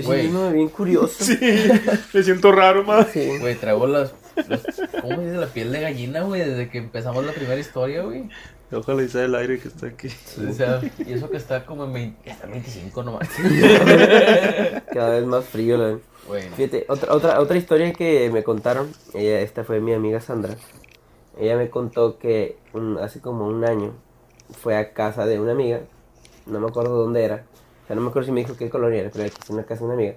[0.03, 1.25] sintiéndome bien curioso.
[1.25, 1.39] Sí,
[2.15, 3.09] me siento raro, más.
[3.09, 3.39] Sí.
[3.41, 4.15] Güey, traigo las,
[4.49, 4.63] las-
[5.01, 5.37] ¿Cómo se dice?
[5.37, 8.29] La piel de gallina, güey, desde que empezamos la primera historia, güey.
[8.73, 10.09] Ojalá y sea el aire que está aquí.
[10.49, 13.29] O sea, y eso que está como en 20, está en 25 nomás.
[14.93, 15.77] Cada vez más frío.
[15.77, 15.99] La...
[16.29, 20.55] Güey, Fíjate, otra, otra, otra historia que me contaron, ella, esta fue mi amiga Sandra.
[21.39, 23.95] Ella me contó que un- hace como un año
[24.53, 25.81] fue a casa de una amiga,
[26.47, 27.45] no me acuerdo dónde era,
[27.85, 29.81] o sea, no me acuerdo si me dijo qué colonia era, pero era una casa
[29.81, 30.15] de una amiga.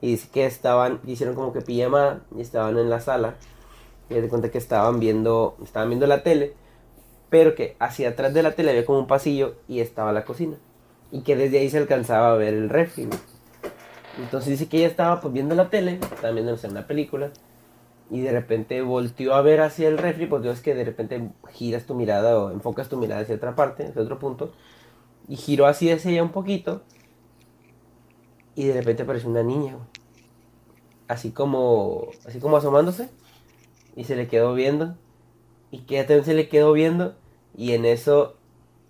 [0.00, 3.36] Y dice que estaban, hicieron como que pijama y estaban en la sala.
[4.10, 6.54] Y de cuenta que estaban viendo, estaban viendo la tele,
[7.30, 10.56] pero que hacia atrás de la tele había como un pasillo y estaba la cocina.
[11.12, 13.08] Y que desde ahí se alcanzaba a ver el refri.
[14.18, 17.30] Entonces dice que ella estaba pues viendo la tele, estaba viendo una película,
[18.12, 21.86] y de repente volteó a ver hacia el refri, pues es que de repente giras
[21.86, 24.52] tu mirada o enfocas tu mirada hacia otra parte, hacia otro punto,
[25.28, 26.82] y giró así hacia allá un poquito,
[28.54, 29.78] y de repente apareció una niña,
[31.08, 33.08] así como, así como asomándose,
[33.96, 34.94] y se le quedó viendo,
[35.70, 37.14] y que ella también se le quedó viendo,
[37.56, 38.36] y en eso,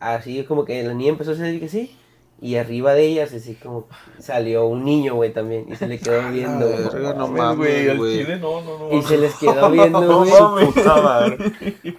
[0.00, 1.96] así como que la niña empezó a decir que sí,
[2.42, 3.86] y arriba de ella, así como
[4.18, 6.82] salió un niño, güey, también, y se le quedó viendo, güey.
[6.82, 8.18] verga, no mames, güey, al güey.
[8.18, 8.98] chile no, no, no.
[8.98, 10.68] Y se les quedó viendo, güey.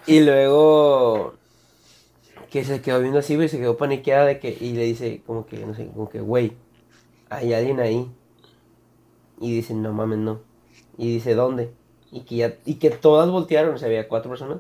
[0.06, 1.36] Y luego
[2.52, 5.46] que se quedó viendo así, güey, se quedó paniqueada de que y le dice como
[5.46, 6.52] que no sé, como que, güey,
[7.30, 8.12] hay alguien ahí.
[9.40, 10.42] Y dice, "No mames, no."
[10.98, 11.72] Y dice, "¿Dónde?"
[12.12, 14.58] Y que ya y que todas voltearon, o sea, había cuatro personas.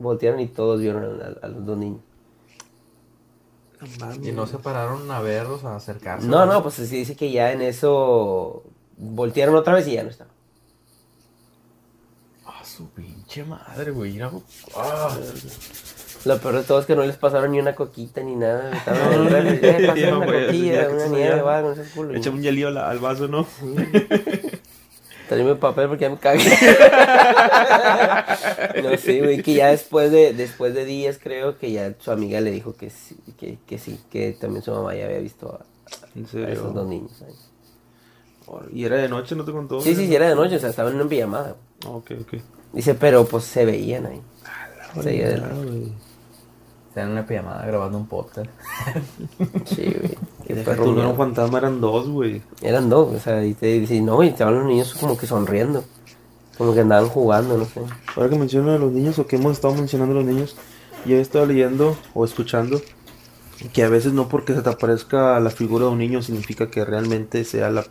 [0.00, 2.00] Voltearon y todos vieron a, a los dos niños.
[4.22, 6.26] Y no se pararon a verlos, a acercarse.
[6.26, 8.62] No, no, pues sí dice que ya en eso
[8.96, 10.30] voltearon otra vez y ya no estaba.
[12.46, 14.20] Ah, su pinche madre, güey.
[14.76, 15.16] Ah,
[16.24, 18.70] Lo peor de todo es que no les pasaron ni una coquita ni nada.
[18.76, 22.14] Estaban en el eh, una coquilla, una se nieve algo, no sé culo.
[22.14, 23.46] Echa un hielillo al, al vaso, ¿no?
[25.28, 26.44] Tráeme papel porque ya me cagué.
[28.82, 32.40] no sé, güey, que ya después de, después de días creo que ya su amiga
[32.40, 35.64] le dijo que sí, que, que sí, que también su mamá ya había visto a,
[36.18, 37.22] esos dos niños.
[37.22, 37.34] ahí.
[38.72, 39.80] ¿Y era de noche, no te contó?
[39.80, 41.56] Sí, sí, sí, era de noche, o sea, estaban en una pijamada.
[41.86, 42.34] Ok, ok.
[42.72, 44.20] Dice, pero pues se veían ahí.
[44.94, 45.92] Se veía de güey.
[46.94, 48.48] Están en una pijamada grabando un podcast.
[49.64, 50.94] Sí, güey.
[50.94, 51.10] miedo.
[51.10, 52.40] un fantasma, eran dos, güey.
[52.62, 55.82] Eran dos, o sea, y te dice, no, y estaban los niños como que sonriendo.
[56.56, 57.80] Como que andaban jugando, no sé.
[58.14, 60.54] Ahora que mencionan a los niños, o que hemos estado mencionando a los niños,
[61.04, 62.80] yo he estado leyendo o escuchando
[63.72, 66.84] que a veces no porque se te aparezca la figura de un niño significa que
[66.84, 67.86] realmente sea la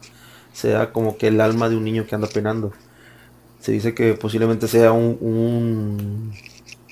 [0.53, 2.71] sea como que el alma de un niño que anda penando.
[3.59, 6.33] Se dice que posiblemente sea un un,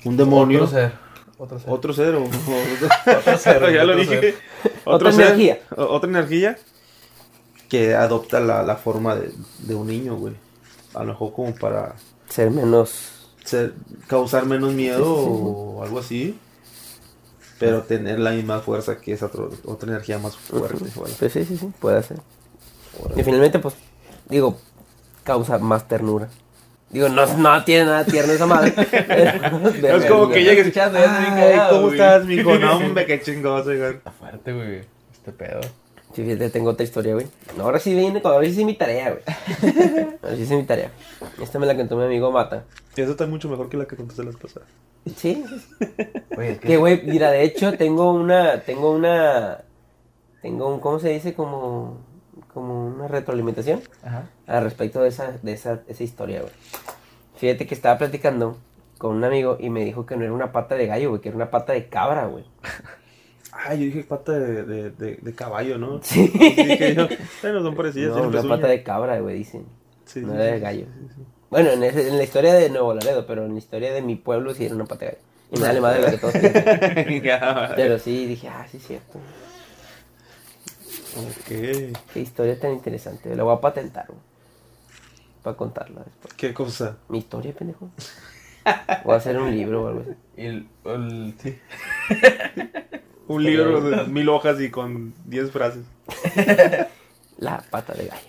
[0.04, 1.11] un demonio, Otro ser.
[1.42, 1.70] Otro ser.
[1.70, 2.22] otro ser, o-
[3.18, 4.34] Otro ser, ya lo otro dije.
[4.84, 5.58] Otra energía.
[5.76, 6.56] otra energía
[7.68, 10.34] que adopta la, la forma de, de un niño, güey.
[10.94, 11.96] A lo mejor como para
[12.28, 13.10] Ser menos...
[13.44, 13.74] ser-
[14.06, 16.38] causar menos miedo o algo así.
[17.58, 20.76] Pero tener la misma fuerza que esa otro- otra energía más fuerte.
[20.94, 21.12] güey.
[21.18, 22.18] Pues sí, sí, sí, puede ser.
[23.16, 23.74] Y finalmente, pues,
[24.28, 24.56] digo,
[25.24, 26.28] causa más ternura.
[26.92, 28.72] Digo, no, no tiene nada tierno esa madre.
[29.80, 31.92] No es como que llegues escuchando, "Ay, cagado, ¿Cómo güey".
[31.98, 32.54] estás, mijo?
[32.58, 33.94] No, hombre, qué chingoso, güey.
[33.94, 34.80] Está fuerte, güey.
[35.12, 35.60] Este pedo.
[36.14, 37.26] Sí, fíjate, tengo otra historia, güey.
[37.56, 39.22] No, ahora sí viene, ahora sí es mi tarea, güey.
[40.22, 40.90] Ahora sí es mi tarea.
[41.40, 42.64] Esta me la contó mi amigo Mata.
[42.94, 44.68] Eso está mucho mejor que la que contaste las pasadas.
[45.16, 45.42] Sí,
[46.36, 49.62] Güey, es que que güey, mira, de hecho tengo una, tengo una,
[50.42, 51.32] tengo un, ¿cómo se dice?
[51.32, 51.98] Como,
[52.54, 54.28] como una retroalimentación Ajá.
[54.46, 56.52] al respecto de esa, de esa, esa historia, güey.
[57.36, 58.56] Fíjate que estaba platicando
[58.98, 61.28] con un amigo y me dijo que no era una pata de gallo, güey, que
[61.30, 62.44] era una pata de cabra, güey.
[63.54, 66.00] Ah, yo dije pata de, de, de, de caballo, ¿no?
[66.02, 66.26] Sí.
[66.28, 67.06] Dije yo,
[67.42, 68.16] bueno, son parecidas.
[68.16, 68.56] No, una pezuña.
[68.56, 69.66] pata de cabra, güey, dicen.
[70.06, 70.86] Sí, no sí, era de gallo.
[70.86, 71.22] sí, sí.
[71.50, 74.16] Bueno, en, ese- en la historia de Nuevo Laredo, pero en la historia de mi
[74.16, 75.22] pueblo sí era una pata de gallo.
[75.52, 76.34] Y me vale madre lo que todos.
[77.76, 79.18] Pero sí, dije, ah, sí es cierto.
[81.16, 81.46] Ok.
[82.12, 83.34] Qué historia tan interesante.
[83.34, 84.20] La voy a patentar, güey.
[85.42, 86.34] Para contarla después.
[86.34, 86.96] ¿Qué cosa?
[87.08, 87.90] ¿Mi historia, pendejo?
[89.04, 90.10] Voy a hacer un libro o algo así.
[90.36, 91.58] Y el, el- sí.
[93.28, 95.84] Un libro de mil hojas y con diez frases.
[97.38, 98.28] La pata de gallo.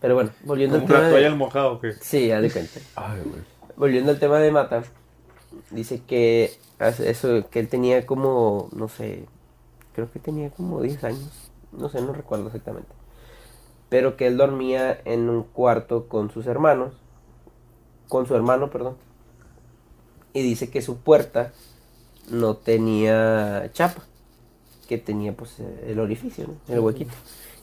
[0.00, 1.26] Pero bueno, volviendo al tema de...
[1.26, 1.92] al mojado, ¿o qué?
[2.00, 2.80] Sí, ya de cuenta.
[2.96, 3.40] Ay, güey.
[3.76, 4.82] Volviendo al tema de Mata,
[5.70, 9.24] dice que hace eso, que él tenía como, no sé,
[9.94, 12.90] creo que tenía como 10 años, no sé, no recuerdo exactamente.
[13.88, 16.94] pero que él dormía en un cuarto con sus hermanos,
[18.08, 18.96] con su hermano, perdón,
[20.32, 21.52] y dice que su puerta
[22.30, 24.02] no tenía chapa,
[24.88, 26.74] que tenía pues el orificio, ¿no?
[26.74, 27.12] el huequito,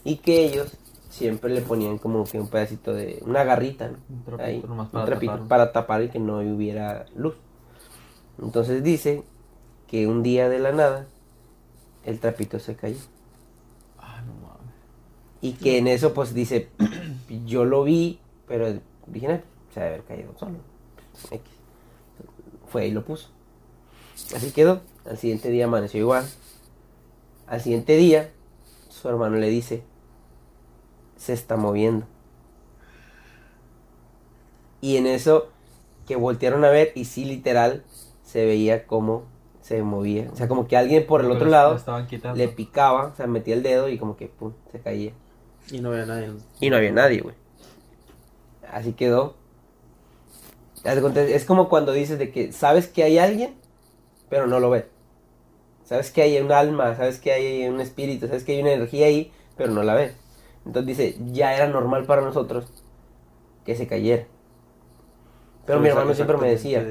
[0.03, 0.77] y que ellos
[1.09, 3.97] siempre le ponían como que un pedacito de una garrita, ¿no?
[4.09, 7.35] Un trapito Ahí, nomás un para trapito para tapar y que no hubiera luz.
[8.41, 9.23] Entonces dice
[9.87, 11.07] que un día de la nada
[12.05, 12.99] el trapito se cayó.
[15.41, 16.69] Y que en eso, pues dice,
[17.45, 18.73] yo lo vi, pero
[19.07, 19.39] dije, "Nah,
[19.73, 20.57] se debe haber caído solo.
[21.31, 21.41] X".
[22.67, 23.29] Fue y lo puso.
[24.35, 24.81] Así quedó.
[25.05, 26.25] Al siguiente día amaneció igual.
[27.47, 28.31] Al siguiente día,
[28.89, 29.83] su hermano le dice,
[31.15, 32.05] se está moviendo.
[34.81, 35.49] Y en eso,
[36.07, 37.83] que voltearon a ver, y sí, literal,
[38.23, 39.23] se veía como
[39.61, 40.29] se movía.
[40.33, 41.77] O sea, como que alguien por el otro lado
[42.33, 45.11] le picaba, o sea, metía el dedo y como que pum, se caía.
[45.71, 46.31] Y no había nadie.
[46.59, 47.35] Y no había nadie, güey.
[48.71, 49.35] Así quedó.
[50.83, 53.55] Es como cuando dices de que sabes que hay alguien,
[54.29, 54.85] pero no lo ves.
[55.83, 59.07] Sabes que hay un alma, sabes que hay un espíritu, sabes que hay una energía
[59.07, 60.15] ahí, pero no la ves.
[60.65, 62.67] Entonces dice, ya era normal para nosotros
[63.65, 64.25] que se cayera.
[65.65, 66.85] Pero mi hermano siempre me decía,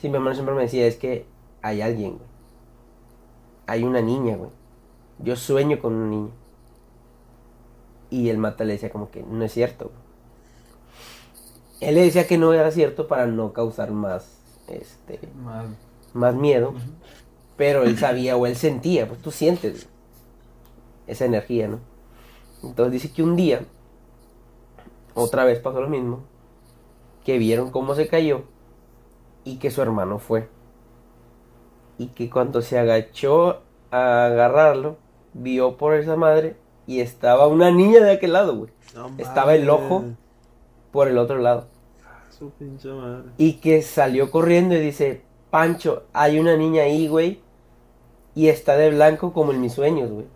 [0.00, 1.26] sí, mi hermano siempre me decía, es que
[1.62, 2.28] hay alguien, güey.
[3.66, 4.50] Hay una niña, güey.
[5.20, 6.30] Yo sueño con una niña.
[8.14, 9.90] Y el mata le decía como que no es cierto.
[11.80, 15.66] Él le decía que no era cierto para no causar más, este, Más-
[16.12, 16.74] más miedo.
[17.56, 19.88] Pero él sabía o él sentía, pues tú sientes
[21.08, 21.80] esa energía, ¿no?
[22.62, 23.64] Entonces dice que un día,
[25.14, 26.20] otra vez pasó lo mismo,
[27.24, 28.42] que vieron cómo se cayó
[29.42, 30.48] y que su hermano fue.
[31.98, 34.98] Y que cuando se agachó a agarrarlo,
[35.32, 38.70] vio por esa madre y estaba una niña de aquel lado, güey.
[38.94, 40.04] No Estaba el ojo.
[40.92, 41.66] Por el otro lado.
[42.30, 43.30] Su pinche madre.
[43.36, 47.40] Y que salió corriendo y dice, Pancho, hay una niña ahí, güey.
[48.34, 50.26] Y está de blanco como en mis sueños, güey.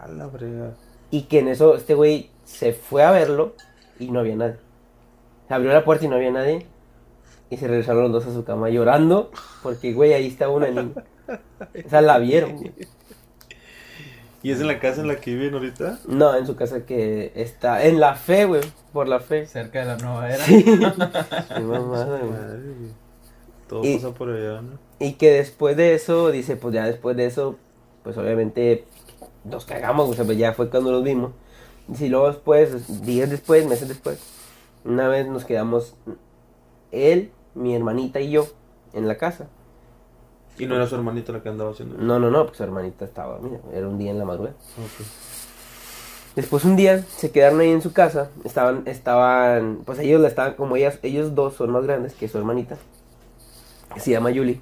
[0.00, 0.74] A la brega.
[1.10, 3.54] Y que en eso este güey se fue a verlo
[3.98, 4.56] y no había nadie.
[5.48, 6.66] Abrió la puerta y no había nadie.
[7.50, 9.30] Y se regresaron los dos a su cama llorando
[9.62, 11.04] porque, güey, ahí estaba una niña.
[11.28, 12.56] O sea, la vieron.
[12.56, 12.72] güey.
[14.46, 15.98] ¿Y es en la casa en la que viven ahorita?
[16.06, 18.60] No, en su casa que está en la fe, güey.
[18.92, 19.44] Por la fe.
[19.44, 20.44] Cerca de la nueva era.
[21.60, 22.92] Mamada, güey.
[23.68, 24.78] Todo Y- pasa por allá, ¿no?
[25.00, 27.56] Y que después de eso, dice, pues ya después de eso,
[28.04, 28.84] pues obviamente
[29.42, 31.32] nos cagamos, o sea, pues ya fue cuando los vimos.
[31.92, 34.20] Y si luego después, días después, meses después,
[34.84, 35.96] una vez nos quedamos
[36.92, 38.46] él, mi hermanita y yo
[38.92, 39.48] en la casa.
[40.58, 41.98] Y no era su hermanita la que andaba haciendo.
[41.98, 44.56] No, no, no, porque su hermanita estaba, mira, era un día en la madrugada.
[44.78, 45.06] Ok.
[46.36, 50.52] Después un día se quedaron ahí en su casa, estaban, estaban, pues ellos la estaban,
[50.52, 52.76] como ellas, ellos dos son más grandes que su hermanita,
[53.96, 54.60] se llama Yuli,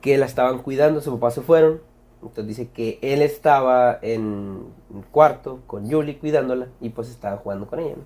[0.00, 1.80] que la estaban cuidando, su papá se fueron,
[2.22, 4.22] entonces dice que él estaba en
[4.88, 8.04] un cuarto con Yuli cuidándola y pues estaba jugando con ella, ¿no?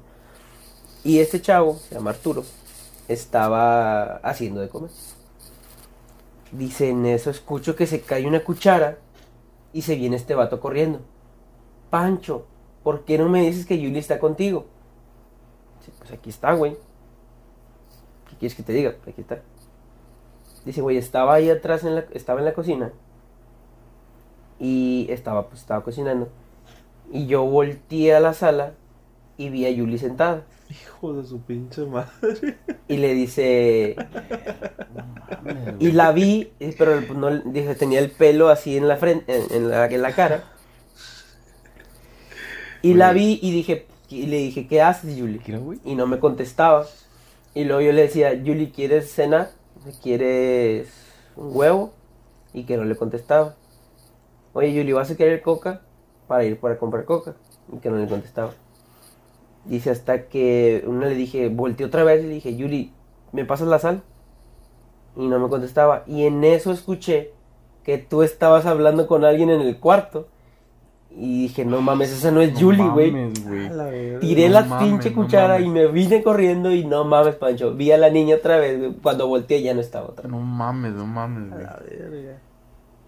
[1.04, 2.42] Y este chavo, se llama Arturo,
[3.06, 4.90] estaba haciendo de comer.
[6.52, 8.98] Dice, en eso escucho que se cae una cuchara
[9.72, 11.00] y se viene este vato corriendo.
[11.90, 12.46] Pancho,
[12.82, 14.66] ¿por qué no me dices que Yuli está contigo?
[15.78, 16.76] Dice, pues aquí está, güey.
[18.28, 18.96] ¿Qué quieres que te diga?
[19.06, 19.42] Aquí está.
[20.64, 22.92] Dice, güey, estaba ahí atrás, en la, estaba en la cocina.
[24.58, 26.28] Y estaba, pues, estaba cocinando.
[27.12, 28.74] Y yo volteé a la sala
[29.36, 30.44] y vi a Yuli sentada.
[30.70, 32.58] Hijo de su pinche madre.
[32.88, 33.96] Y le dice,
[34.94, 39.36] No mames, Y la vi, pero no, dije, tenía el pelo así en la frente,
[39.36, 40.44] en, en la, en la cara.
[42.82, 45.80] Y la vi y dije, y le dije, ¿qué haces, güey?
[45.84, 46.86] Y no me contestaba.
[47.54, 49.50] Y luego yo le decía, Yuli, ¿quieres cenar?
[50.02, 50.88] ¿Quieres
[51.36, 51.92] un huevo?
[52.52, 53.56] Y que no le contestaba.
[54.52, 55.82] Oye, Yuli, ¿vas a querer coca?
[56.26, 57.34] Para ir para comprar coca.
[57.72, 58.52] Y que no le contestaba.
[59.64, 62.92] Dice hasta que una le dije, volteé otra vez y le dije, Yuli,
[63.32, 64.02] ¿me pasas la sal?
[65.16, 66.02] Y no me contestaba.
[66.06, 67.32] Y en eso escuché
[67.84, 70.28] que tú estabas hablando con alguien en el cuarto.
[71.12, 73.12] Y dije, no mames, esa no es No Yuli, güey.
[74.20, 77.74] Tiré No la mames, pinche cuchara y me vine corriendo y no mames, Pancho.
[77.74, 78.92] Vi a la niña otra vez, güey.
[79.02, 80.30] Cuando volteé ya no estaba otra vez.
[80.32, 81.64] No mames, no mames, A güey.
[81.66, 82.38] la verga.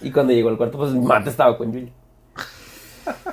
[0.00, 1.92] Y cuando llegó al cuarto, pues Mata estaba con Yuli.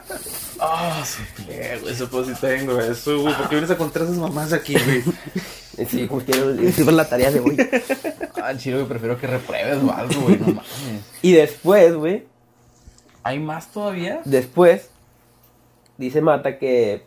[0.62, 1.04] Ah,
[1.48, 3.34] Eh, güey, eso pues sí tengo eso, güey.
[3.36, 5.04] ¿Por qué vienes a contar esas mamás aquí, güey?
[5.88, 7.56] Sí, pues quiero la tarea de hoy.
[8.42, 10.66] Ah, chilo, güey, prefiero que repruebes o algo, güey, no mames.
[11.22, 12.26] Y después, güey,
[13.24, 14.22] ¿Hay más todavía?
[14.26, 14.90] después,
[15.98, 17.04] dice Mata que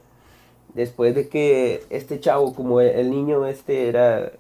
[0.74, 4.32] después de que este chavo, como el, el niño este era,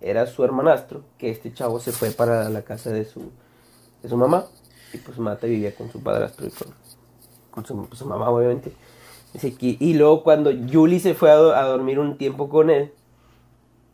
[0.00, 3.30] era su hermanastro, que este chavo se fue para la casa de su,
[4.02, 4.46] de su mamá.
[4.92, 6.68] Y pues Mata vivía con su padrastro y con,
[7.52, 8.72] con su, mamá, obviamente.
[9.60, 12.92] Y luego cuando Julie se fue a, do- a dormir un tiempo con él,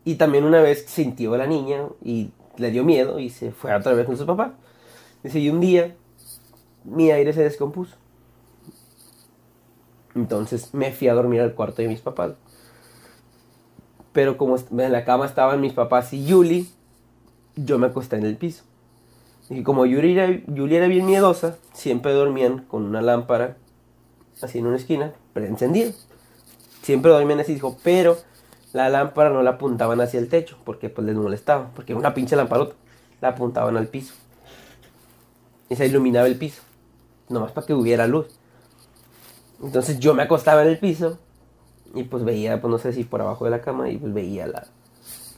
[0.05, 3.73] y también una vez sintió a la niña y le dio miedo y se fue
[3.75, 4.53] otra vez con su papá.
[5.23, 5.95] Dice, y un día
[6.85, 7.95] mi aire se descompuso.
[10.15, 12.33] Entonces me fui a dormir al cuarto de mis papás.
[14.11, 16.65] Pero como en la cama estaban mis papás y Julie,
[17.55, 18.63] yo me acosté en el piso.
[19.49, 23.57] Y como Yuri era, bien miedosa, siempre dormían con una lámpara
[24.41, 25.91] así en una esquina, pero encendida.
[26.83, 28.17] Siempre dormían así, dijo, pero
[28.73, 32.35] la lámpara no la apuntaban hacia el techo, porque pues les molestaba, porque una pinche
[32.35, 32.75] lamparota,
[33.21, 34.13] la apuntaban al piso.
[35.67, 36.61] Y se iluminaba el piso,
[37.27, 38.27] nomás para que hubiera luz.
[39.63, 41.19] Entonces yo me acostaba en el piso
[41.95, 44.45] y pues veía, pues no sé si por abajo de la cama y pues veía
[44.45, 44.67] la,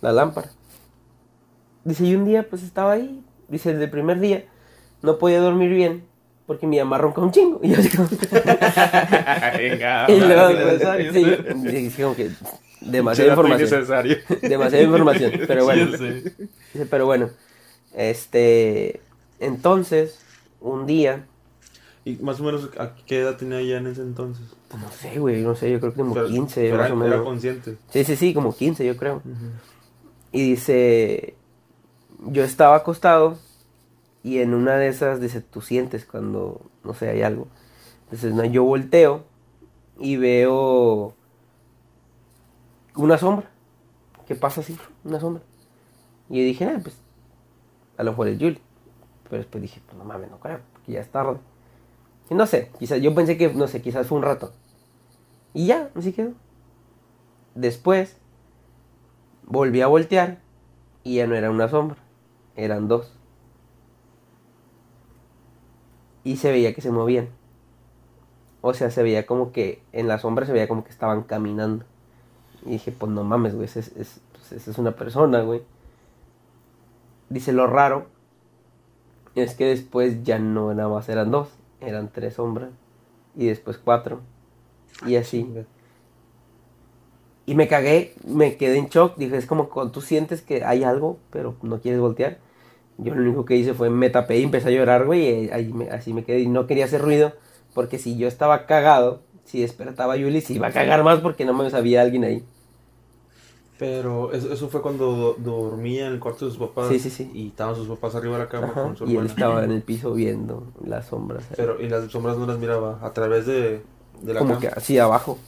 [0.01, 0.51] la lámpara.
[1.85, 4.45] Dice, y un día pues estaba ahí, dice, desde el primer día
[5.01, 6.03] no podía dormir bien
[6.47, 7.59] porque mi mamá ronca un chingo.
[7.63, 8.09] Y yo así como...
[9.57, 11.13] Venga, y luego, necesario.
[11.13, 11.25] sí,
[11.69, 12.31] sí, sí, como que
[12.81, 13.69] demasiada información.
[14.41, 15.97] Demasiada información, pero bueno.
[16.73, 17.29] Ya pero bueno,
[17.93, 19.01] este,
[19.39, 20.19] entonces,
[20.59, 21.25] un día,
[22.03, 24.43] ¿Y más o menos a qué edad tenía ella en ese entonces?
[24.69, 26.95] pues, no sé, güey, no sé, yo creo que como Pero- 15, pero más era,
[26.95, 27.25] o era menos.
[27.25, 27.77] consciente.
[27.91, 29.21] Sí, sí, sí, como 15, yo creo.
[30.31, 31.35] Y dice,
[32.21, 33.37] yo estaba acostado
[34.23, 37.47] y en una de esas, dice, tú sientes cuando, no sé, hay algo.
[38.05, 39.23] Entonces, no, yo volteo
[39.97, 41.13] y veo
[42.95, 43.49] una sombra.
[44.27, 44.77] ¿Qué pasa así?
[45.03, 45.41] Una sombra.
[46.29, 46.95] Y dije, ah, pues,
[47.97, 48.61] a lo mejor es Julie.
[49.23, 51.37] Pero después dije, pues no mames, no creo, porque ya es tarde.
[52.29, 54.53] Y no sé, quizás, yo pensé que, no sé, quizás fue un rato.
[55.53, 56.33] Y ya, así quedó.
[57.55, 58.17] Después,
[59.43, 60.39] volví a voltear
[61.03, 61.97] y ya no era una sombra,
[62.63, 63.11] eran dos.
[66.23, 67.29] Y se veía que se movían.
[68.61, 71.85] O sea, se veía como que en la sombra se veía como que estaban caminando.
[72.65, 75.63] Y dije, pues no mames, güey, esa es, es- pues, esa es una persona, güey.
[77.29, 78.07] Dice, lo raro
[79.35, 82.69] es que después ya no nada más eran dos, eran tres sombras.
[83.35, 84.19] Y después cuatro.
[85.07, 85.49] Y así.
[87.45, 89.15] Y me cagué, me quedé en shock.
[89.17, 92.37] Dije, es como cuando tú sientes que hay algo, pero no quieres voltear.
[93.03, 95.45] Yo lo único que hice fue me tapé y empecé a llorar, güey.
[95.45, 97.33] Y ahí me- así me quedé y no quería hacer ruido.
[97.73, 101.45] Porque si yo estaba cagado, si despertaba a Yuli, se iba a cagar más porque
[101.45, 102.43] no me sabía alguien ahí.
[103.79, 106.87] Pero eso, eso fue cuando do- dormía en el cuarto de sus papás.
[106.89, 107.31] Sí, sí, sí.
[107.33, 109.29] Y estaban sus papás arriba de la cama Ajá, con su Y él hermana.
[109.33, 111.45] estaba en el piso viendo las sombras.
[111.55, 113.81] Pero, y las sombras no las miraba a través de,
[114.21, 114.61] de la como cama.
[114.61, 115.39] que así abajo.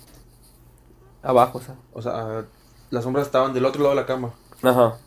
[1.22, 1.76] Abajo, o sea.
[1.94, 2.46] O sea,
[2.90, 4.34] las sombras estaban del otro lado de la cama.
[4.64, 4.98] Ajá.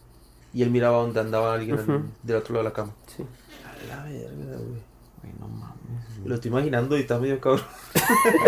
[0.56, 2.92] Y él miraba donde andaba alguien en- del otro lado de la cama.
[3.14, 3.22] Sí.
[3.62, 4.80] A la verga, güey.
[5.20, 6.18] Güey, no mames.
[6.22, 7.66] Me Lo estoy imaginando y está medio cabrón.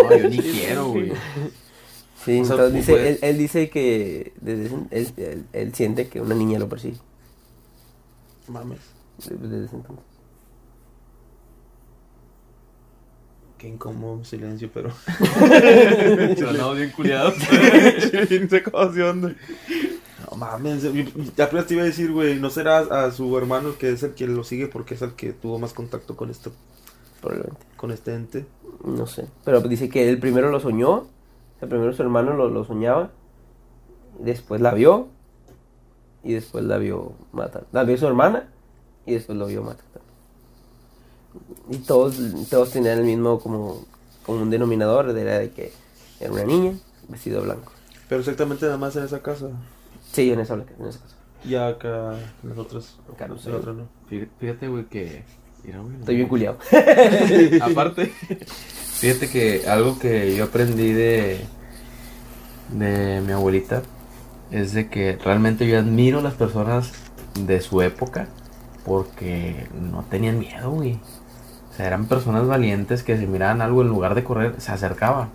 [0.08, 1.12] No, yo ni quiero, güey.
[2.24, 5.74] Sí, O sea, entonces dice, pues- él, él dice que desde ese- él, él- él
[5.74, 6.96] siente que una niña lo persigue.
[8.48, 8.78] Mames.
[9.18, 10.04] Desde ese entonces.
[13.58, 14.90] Qué incómodo silencio, pero.
[16.38, 17.34] Sonamos bien culiados.
[18.30, 19.34] Bien sacado de onda.
[20.30, 24.02] No mames, apenas te iba a decir, güey, ¿no será a su hermano que es
[24.02, 26.50] el que lo sigue porque es el que tuvo más contacto con este,
[27.20, 27.64] Probablemente.
[27.76, 28.46] con este ente?
[28.84, 29.26] No sé.
[29.44, 30.90] Pero dice que él primero lo soñó.
[30.90, 31.06] O
[31.58, 33.10] sea, primero su hermano lo, lo soñaba.
[34.18, 35.08] Después la vio.
[36.22, 37.66] Y después la vio matar.
[37.72, 38.48] La vio su hermana.
[39.06, 39.84] Y después lo vio matar.
[41.70, 42.18] Y todos,
[42.50, 43.84] todos tenían el mismo como,
[44.24, 45.08] como un denominador.
[45.16, 45.72] Era de que
[46.20, 46.74] era una niña
[47.08, 47.72] vestido blanco.
[48.08, 49.50] Pero exactamente nada más en esa casa.
[50.12, 51.16] Sí, en esa, en esa casa.
[51.44, 52.98] Y acá las otras.
[53.12, 53.36] Acá no
[54.38, 55.22] Fíjate, güey, que.
[55.64, 56.58] Mira, güey, no Estoy bien culiado.
[57.62, 61.40] Aparte, fíjate que algo que yo aprendí de,
[62.72, 63.82] de mi abuelita
[64.50, 66.92] es de que realmente yo admiro a las personas
[67.38, 68.28] de su época
[68.84, 70.98] porque no tenían miedo, güey.
[71.70, 75.28] O sea, eran personas valientes que si miraban algo en lugar de correr, se acercaban.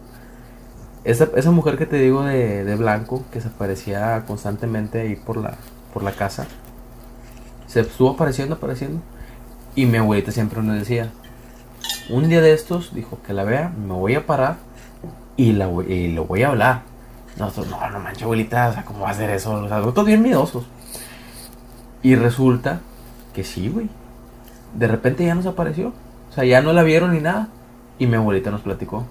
[1.04, 5.38] Esa, esa mujer que te digo de, de blanco, que se aparecía constantemente ahí por
[5.38, 5.56] la,
[5.94, 6.48] por la casa,
[7.68, 9.02] se estuvo apareciendo, apareciendo.
[9.76, 11.12] Y mi abuelita siempre nos decía,
[12.10, 14.58] un día de estos, dijo que la vea, me voy a parar
[15.36, 16.82] y, la, y lo voy a hablar.
[17.38, 19.54] Nosotros, no, no manches, abuelita, o sea, ¿cómo va a hacer eso?
[19.54, 20.66] O sea, bien miedosos.
[22.04, 22.82] Y resulta
[23.34, 23.90] que sí, güey.
[24.76, 25.94] De repente ya nos apareció.
[26.30, 27.48] O sea, ya no la vieron ni nada.
[27.98, 29.06] Y mi abuelita nos platicó.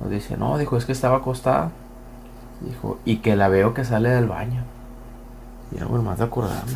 [0.00, 1.70] Nos dice, no, dijo, es que estaba acostada.
[2.60, 4.64] Dijo, y que la veo que sale del baño.
[5.70, 6.72] Ya no más de acordarme.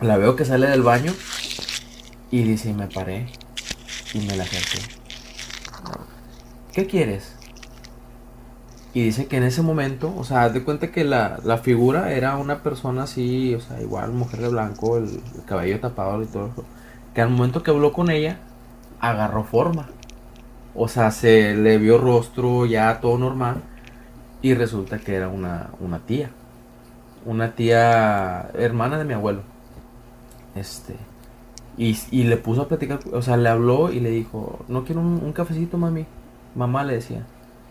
[0.00, 1.12] La veo que sale del baño
[2.30, 3.28] y dice, y me paré
[4.12, 4.78] y me la acerqué.
[6.72, 7.34] ¿Qué quieres?
[8.92, 12.12] Y dice que en ese momento, o sea, haz de cuenta que la, la figura
[12.12, 16.26] era una persona así, o sea, igual, mujer de blanco, el, el cabello tapado y
[16.26, 16.64] todo eso.
[17.14, 18.38] Que al momento que habló con ella,
[19.00, 19.88] agarró forma.
[20.76, 23.62] O sea, se le vio rostro ya todo normal.
[24.42, 26.30] Y resulta que era una, una tía.
[27.24, 29.40] Una tía hermana de mi abuelo.
[30.54, 30.96] Este.
[31.78, 35.00] Y, y le puso a platicar, o sea, le habló y le dijo, no quiero
[35.00, 36.06] un, cafecito, mami.
[36.54, 37.26] Mamá le decía,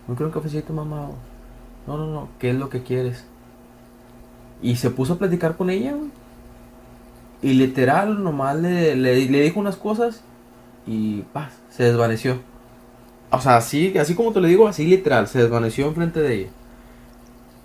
[0.06, 1.08] no quiero un cafecito, mamá.
[1.86, 3.24] No, no, no, ¿qué es lo que quieres?
[4.62, 5.96] Y se puso a platicar con ella.
[7.42, 10.22] Y literal, nomás le, le, le dijo unas cosas
[10.86, 12.38] y paz, se desvaneció.
[13.30, 16.50] O sea, así, así como te lo digo, así literal, se desvaneció enfrente de ella.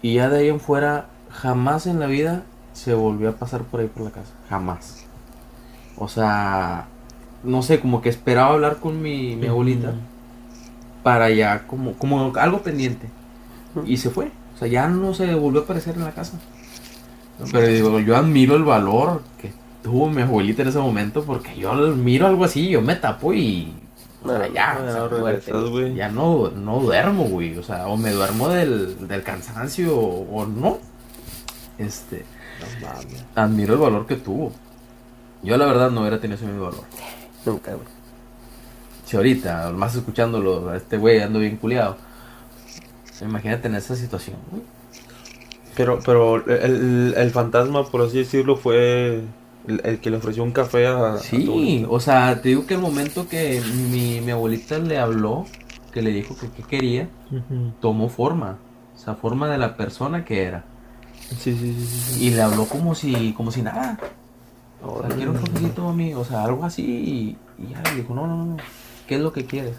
[0.02, 2.44] Y ya de ahí en fuera, jamás en la vida
[2.74, 4.34] se volvió a pasar por ahí por la casa.
[4.50, 5.06] Jamás.
[5.98, 6.88] O sea,
[7.44, 9.94] no sé, como que esperaba hablar con mi, mi abuelita
[11.04, 13.08] para ya, como, como algo pendiente.
[13.86, 14.32] Y se fue.
[14.56, 16.40] O sea, ya no se volvió a aparecer en la casa.
[17.52, 19.52] Pero digo, yo admiro el valor que
[19.82, 23.74] tuvo mi abuelita en ese momento porque yo miro algo así, yo me tapo y
[24.24, 27.58] Ya, ya, o sea, no regresas, ya no, no duermo, güey.
[27.58, 30.78] O sea, o me duermo del, del cansancio o, o no.
[31.78, 32.26] Este,
[33.36, 34.52] No admiro el valor que tuvo.
[35.42, 36.84] Yo la verdad no hubiera tenido ese mismo valor.
[37.46, 37.88] Nunca, güey.
[39.06, 41.98] Si ahorita, más escuchándolo, a este güey ando bien culiado.
[43.22, 44.64] Imagínate en esa situación, güey.
[45.76, 49.22] Pero, pero el, el fantasma, por así decirlo, fue
[49.68, 52.66] el, el que le ofreció un café a, a tu Sí, o sea, te digo
[52.66, 55.46] que el momento que mi, mi abuelita le habló,
[55.92, 57.10] que le dijo que qué quería,
[57.80, 58.58] tomó forma.
[58.96, 60.64] O sea, forma de la persona que era.
[61.38, 62.26] Sí, sí, sí, sí.
[62.26, 63.98] Y le habló como si, como si nada.
[64.84, 66.14] O sea, quiero un cafecito, mami.
[66.14, 66.84] O sea, algo así.
[66.84, 68.58] Y, y ya le dijo, no, no, no.
[69.08, 69.76] ¿Qué es lo que quieres?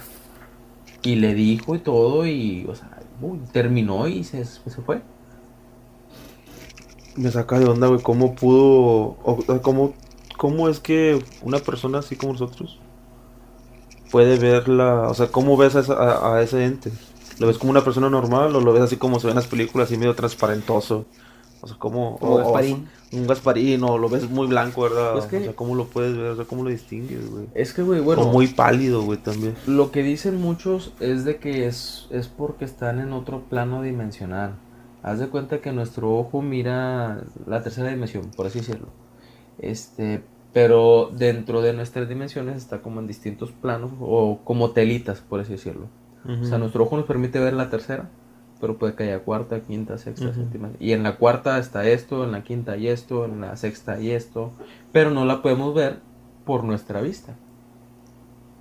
[1.03, 2.27] Y le dijo y todo.
[2.27, 5.03] Y, o sea, uy, terminó y se, se fue.
[7.17, 8.63] Me saca de onda, güey, cómo pudo,
[9.23, 9.93] o, o cómo,
[10.39, 12.79] cómo es que una persona así como nosotros
[14.11, 16.91] puede verla, o sea, cómo ves a, esa- a, a ese ente.
[17.39, 19.47] ¿Lo ves como una persona normal o lo ves así como se ve en las
[19.47, 21.07] películas, así medio transparentoso?
[21.63, 22.37] O sea, como o-
[23.13, 25.17] un Gasparín o lo ves muy blanco, ¿verdad?
[25.19, 26.31] Es que- O sea, ¿cómo lo puedes ver?
[26.33, 27.47] O sea, ¿cómo lo distingues, güey?
[27.55, 28.23] Es que, güey, bueno.
[28.23, 29.55] o muy pálido, güey, también.
[29.67, 34.55] Lo que dicen muchos es de que es, es porque están en otro plano dimensional.
[35.03, 38.89] Haz de cuenta que nuestro ojo mira la tercera dimensión, por así decirlo.
[39.59, 40.23] Este,
[40.53, 45.53] pero dentro de nuestras dimensiones está como en distintos planos o como telitas, por así
[45.53, 45.89] decirlo.
[46.41, 48.09] O sea, nuestro ojo nos permite ver la tercera,
[48.61, 50.71] pero puede que haya cuarta, quinta, sexta, séptima.
[50.79, 54.13] Y en la cuarta está esto, en la quinta y esto, en la sexta y
[54.13, 54.53] esto,
[54.93, 55.99] pero no la podemos ver
[56.45, 57.35] por nuestra vista.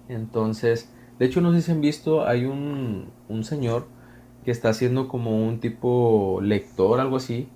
[0.10, 3.86] Entonces, de hecho, no sé si han visto, hay un, un señor
[4.44, 7.48] que está haciendo como un tipo lector, algo así.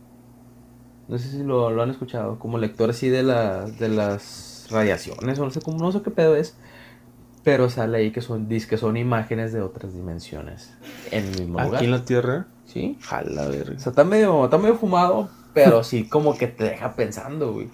[1.07, 5.37] No sé si lo, lo han escuchado, como lector así de, las de las radiaciones,
[5.39, 6.57] o no sé cómo, no sé qué pedo es.
[7.43, 10.73] Pero sale ahí que son, dice que son imágenes de otras dimensiones
[11.11, 11.75] en el mismo lugar.
[11.75, 12.97] Aquí en la Tierra, Sí.
[13.01, 13.75] jala, verga.
[13.75, 17.69] O sea, está medio, está medio fumado, pero sí como que te deja pensando, güey.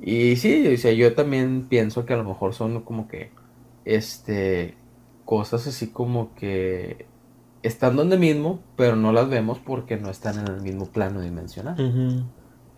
[0.00, 3.30] Y sí, o sea, yo también pienso que a lo mejor son como que,
[3.84, 4.76] este,
[5.24, 7.06] cosas así como que
[7.66, 11.76] están donde mismo, pero no las vemos porque no están en el mismo plano dimensional.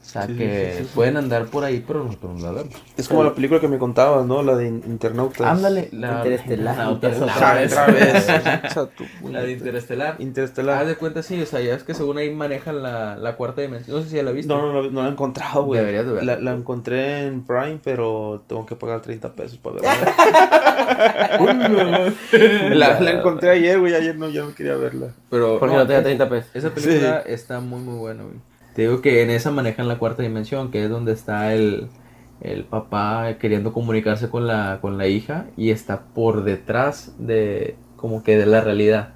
[0.09, 0.91] O sea, Sí, que sí, sí, sí.
[0.95, 2.83] pueden andar por ahí, pero nosotros no las vemos.
[2.97, 4.43] Es como la película que me contabas, ¿no?
[4.43, 5.47] La de In- Internautas.
[5.47, 6.79] Ándale, la Interestelar.
[6.79, 7.67] la otra- Interestelar.
[7.67, 8.27] otra Otra vez.
[8.27, 8.41] vez.
[8.65, 9.35] O sea, tú, güey.
[9.35, 10.15] La de Interestelar.
[10.15, 10.87] Haz Interestelar.
[10.87, 13.99] de cuenta, sí, o sea, ya es que según ahí manejan la, la cuarta dimensión.
[13.99, 14.49] No sé si ya la viste.
[14.51, 15.79] No, no, no, no la he encontrado, güey.
[15.81, 16.37] Deberías de verla.
[16.37, 20.15] La, la encontré en Prime, pero tengo que pagar 30 pesos para verla.
[22.75, 23.95] la, la encontré ayer, güey.
[23.95, 25.09] Ayer no, ya no quería verla.
[25.31, 26.51] Pero Porque no te da 30 pesos.
[26.55, 28.37] Esa película está muy muy buena, güey.
[28.79, 31.89] Te digo que en esa manejan la cuarta dimensión, que es donde está el,
[32.41, 38.23] el papá queriendo comunicarse con la, con la hija y está por detrás de como
[38.23, 39.15] que de la realidad.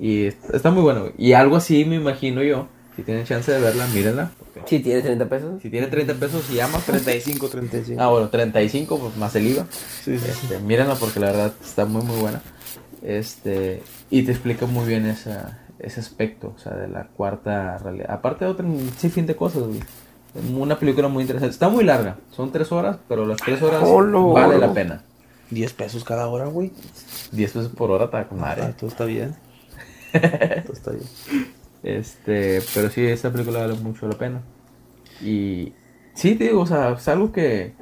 [0.00, 1.08] Y está, está muy bueno.
[1.18, 2.68] Y algo así me imagino yo.
[2.96, 4.30] Si tienen chance de verla, mírenla.
[4.38, 5.60] porque Si tienes 30 pesos.
[5.60, 8.00] Si tiene 30 pesos y ama, 35, 35.
[8.00, 9.66] Ah, bueno, 35 pues, más el IVA.
[9.70, 10.24] sí, sí.
[10.26, 12.40] Este, mírenla porque la verdad está muy muy buena.
[13.02, 18.10] Este, y te explica muy bien esa, ese aspecto, o sea, de la cuarta realidad.
[18.10, 18.66] Aparte de otro
[18.98, 19.80] sin fin de cosas, güey.
[20.56, 21.52] Una película muy interesante.
[21.52, 24.32] Está muy larga, son tres horas, pero las tres horas Olo.
[24.32, 25.02] vale la pena.
[25.50, 26.70] 10 pesos cada hora, güey.
[27.32, 28.72] 10 pesos por hora está con Ah, madre.
[28.78, 29.34] todo está bien.
[30.12, 31.04] todo está bien.
[31.82, 34.42] Este, pero sí, esta película vale mucho la pena.
[35.20, 35.72] Y
[36.14, 37.74] sí, te digo, o sea, es algo que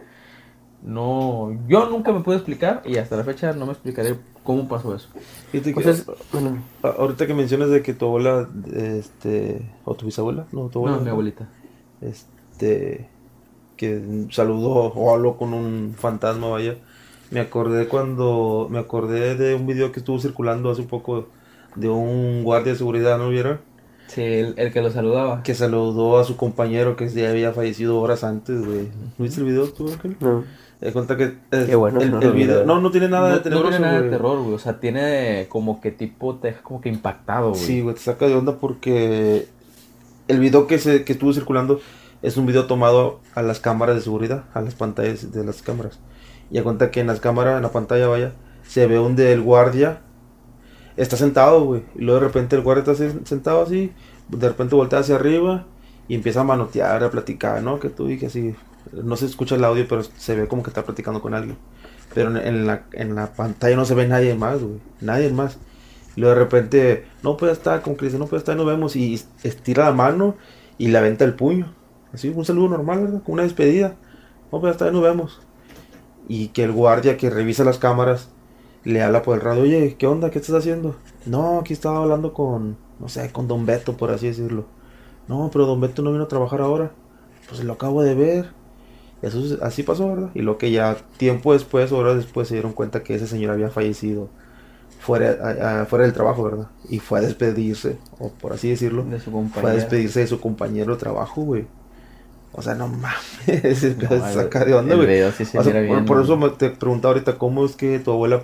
[0.82, 1.50] no.
[1.68, 4.16] Yo nunca me pude explicar y hasta la fecha no me explicaré
[4.48, 5.08] cómo pasó eso.
[5.52, 10.06] Fíjate que- es, bueno, a- ahorita que mencionas de que tu abuela, este, o tu
[10.06, 10.96] bisabuela, no, tu abuela.
[10.96, 11.46] No, mi abuelita.
[12.00, 13.08] este
[13.76, 16.76] que saludó o habló con un fantasma, vaya.
[17.30, 21.26] Me acordé cuando me acordé de un video que estuvo circulando hace poco
[21.76, 23.60] de un guardia de seguridad, ¿no vieron?
[24.08, 25.42] Sí, el, el que lo saludaba.
[25.42, 28.88] Que saludó a su compañero que ya había fallecido horas antes, güey.
[29.16, 30.16] ¿No viste el video tú, Ángel?
[30.20, 30.44] no.
[30.80, 33.34] Me cuenta que eh, Qué bueno, el, no el video, no, no tiene nada no,
[33.34, 34.54] de no tenebroso, tiene nada de terror, güey.
[34.54, 37.60] O sea, tiene como que tipo, te deja como que impactado, güey.
[37.60, 39.48] Sí, güey, te saca de onda porque
[40.28, 41.80] el video que se que estuvo circulando
[42.22, 45.98] es un video tomado a las cámaras de seguridad, a las pantallas de las cámaras.
[46.48, 48.32] Y a cuenta que en las cámaras, en la pantalla, vaya,
[48.66, 50.02] se ve donde el guardia
[51.02, 51.82] está sentado, güey.
[51.94, 53.92] Y luego de repente el guardia está se- sentado así,
[54.28, 55.66] de repente voltea hacia arriba
[56.08, 57.78] y empieza a manotear, a platicar, ¿no?
[57.80, 58.54] Que tú y que así,
[58.92, 61.56] no se escucha el audio, pero se ve como que está platicando con alguien.
[62.14, 64.80] Pero en, la, en la pantalla no se ve nadie más, güey.
[65.00, 65.58] Nadie más.
[66.16, 68.96] Y luego de repente, no puede estar, que dice, no puede estar, nos vemos.
[68.96, 70.34] Y estira la mano
[70.78, 71.74] y le aventa el puño.
[72.12, 73.22] Así, un saludo normal, ¿verdad?
[73.26, 73.96] Una despedida.
[74.50, 75.40] No puede estar, nos vemos.
[76.26, 78.30] Y que el guardia que revisa las cámaras
[78.88, 80.30] le habla por el radio, oye, ¿qué onda?
[80.30, 80.96] ¿Qué estás haciendo?
[81.26, 84.64] No, aquí estaba hablando con, no sé, con Don Beto, por así decirlo.
[85.28, 86.90] No, pero Don Beto no vino a trabajar ahora.
[87.48, 88.46] Pues lo acabo de ver.
[89.20, 90.30] Eso es- así pasó, ¿verdad?
[90.34, 93.68] Y lo que ya tiempo después, horas después, se dieron cuenta que ese señor había
[93.68, 94.28] fallecido
[95.00, 96.68] fuera, a- a- fuera del trabajo, ¿verdad?
[96.88, 99.74] Y fue a despedirse, o por así decirlo, De su fue a compañero.
[99.74, 101.66] despedirse de su compañero de trabajo, güey.
[102.52, 105.30] O sea, no mames, No, saca de onda, güey.
[105.32, 108.42] sí O sea, por, eso me- te preguntaba ahorita, ¿cómo es que tu abuela,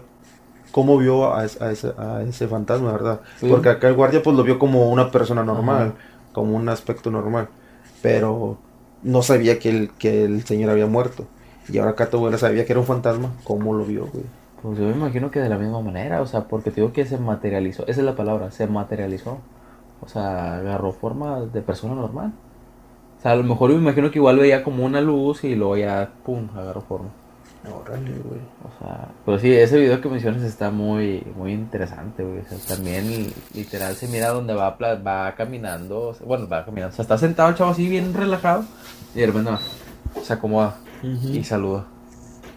[0.75, 3.21] cómo vio a, a ese, a ese fantasma, verdad?
[3.39, 3.47] Sí.
[3.49, 5.95] Porque acá el guardia pues lo vio como una persona normal,
[6.33, 7.49] como un aspecto normal,
[8.03, 8.59] pero
[9.05, 11.27] no sabía que el, que el señor había muerto.
[11.69, 14.25] Y ahora acá tu abuela sabía que era un fantasma, ¿cómo lo vio, güey?
[14.63, 17.07] Pues yo me imagino que de la misma manera, o sea, porque te digo que
[17.07, 19.39] se materializó, esa es la palabra, se materializó.
[20.01, 22.33] O sea, agarró forma de persona normal.
[23.19, 25.55] O sea, a lo mejor yo me imagino que igual veía como una luz y
[25.55, 27.11] luego ya, pum, agarró forma.
[27.73, 28.41] Órale, güey.
[28.63, 32.41] O sea, pero sí, ese video que mencionas está muy, muy interesante, güey.
[32.41, 36.93] O sea, también literal se mira donde va, va caminando, o sea, bueno, va caminando,
[36.93, 38.65] o sea, está sentado el chavo así bien relajado
[39.15, 39.51] y de repente
[40.23, 41.87] se acomoda y saluda.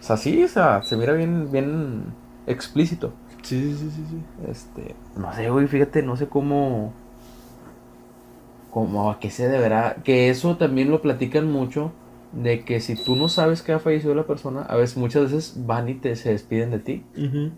[0.00, 2.04] O sea, sí, o sea, se mira bien, bien
[2.46, 3.12] explícito.
[3.42, 4.50] Sí, sí, sí, sí.
[4.50, 6.92] Este, no sé, güey, fíjate, no sé cómo,
[8.70, 11.92] cómo, a qué se deberá, que eso también lo platican mucho,
[12.32, 15.54] de que si tú no sabes que ha fallecido la persona, a veces, muchas veces
[15.66, 17.04] van y te se despiden de ti.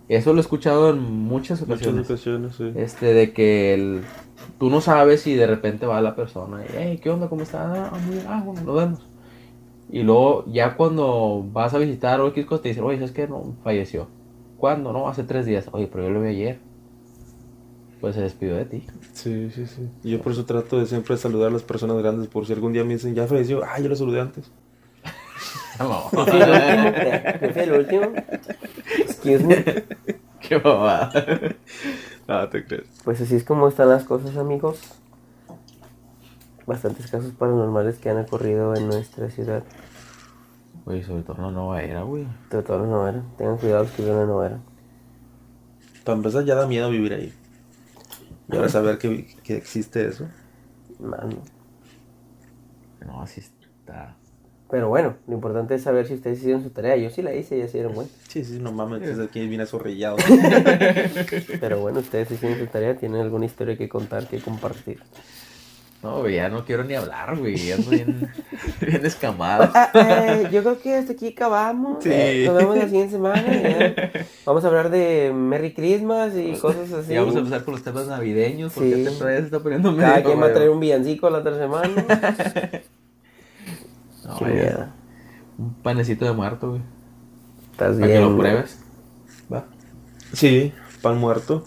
[0.08, 2.06] Eso lo he escuchado en muchas Muchas ocasiones.
[2.06, 2.72] ocasiones, sí.
[2.76, 4.02] Este, de que el-
[4.58, 7.28] tú no sabes y de repente va la persona y, hey, ¿qué onda?
[7.28, 7.66] ¿Cómo estás?
[7.66, 8.26] Ah, muy bien.
[8.28, 9.00] Ah, bueno, nos vemos.
[9.88, 13.26] Y luego, ya cuando vas a visitar o X te dicen, oye, ¿sabes qué?
[13.26, 14.08] No, falleció.
[14.56, 14.92] ¿Cuándo?
[14.92, 15.68] No, hace tres días.
[15.72, 16.58] Oye, pero yo lo vi ayer.
[18.00, 18.86] Pues se despidió de ti.
[19.12, 19.82] Sí, sí, sí.
[20.02, 22.72] Y yo por eso trato de siempre saludar a las personas grandes, por si algún
[22.72, 24.50] día me dicen, ya falleció, ah, yo lo saludé antes.
[25.80, 26.92] Yo fui el último.
[26.92, 27.38] ¿qué?
[27.40, 28.12] Yo fui el último.
[28.98, 29.64] Excuse me.
[30.40, 31.12] Qué babada.
[32.28, 32.86] Ah, te crees.
[33.04, 34.80] Pues así es como están las cosas, amigos.
[36.66, 39.64] Bastantes casos paranormales que han ocurrido en nuestra ciudad.
[40.84, 42.26] Oye, sobre todo en la nueva era, güey.
[42.50, 43.22] Sobre todo en la novela.
[43.36, 44.58] Tengan cuidado que viven en la novela.
[46.04, 47.34] Para empezar, ya da miedo vivir ahí.
[48.48, 50.28] Y ahora saber que, que existe eso.
[50.98, 51.42] Mano.
[53.06, 54.16] No, así está.
[54.70, 56.96] Pero bueno, lo importante es saber si ustedes hicieron su tarea.
[56.96, 58.12] Yo sí la hice ya se dieron cuenta.
[58.28, 60.16] Sí, sí, no mames, desde aquí viene zorrillado.
[61.60, 62.96] Pero bueno, ustedes hicieron su tarea.
[62.96, 65.00] Tienen alguna historia que contar, que compartir.
[66.02, 67.72] No, güey, ya no quiero ni hablar, güey.
[67.72, 68.30] Ando bien,
[68.80, 69.68] bien escamado.
[69.74, 72.02] Ah, eh, yo creo que hasta aquí acabamos.
[72.02, 72.08] Sí.
[72.10, 73.42] Eh, nos vemos la siguiente semana.
[73.42, 74.10] ya.
[74.46, 77.12] Vamos a hablar de Merry Christmas y cosas así.
[77.12, 79.18] Y vamos a empezar con los temas navideños, porque Sí.
[79.18, 80.08] todavía se está poniendo medio.
[80.08, 81.90] Cada quien va a traer un villancico la otra semana.
[84.46, 84.86] Qué miedo.
[85.58, 86.82] Un panecito de muerto, güey.
[87.72, 88.22] Estás Para bien.
[88.22, 88.78] que lo pruebes.
[89.52, 89.64] ¿Va?
[90.32, 90.72] Sí,
[91.02, 91.64] pan muerto.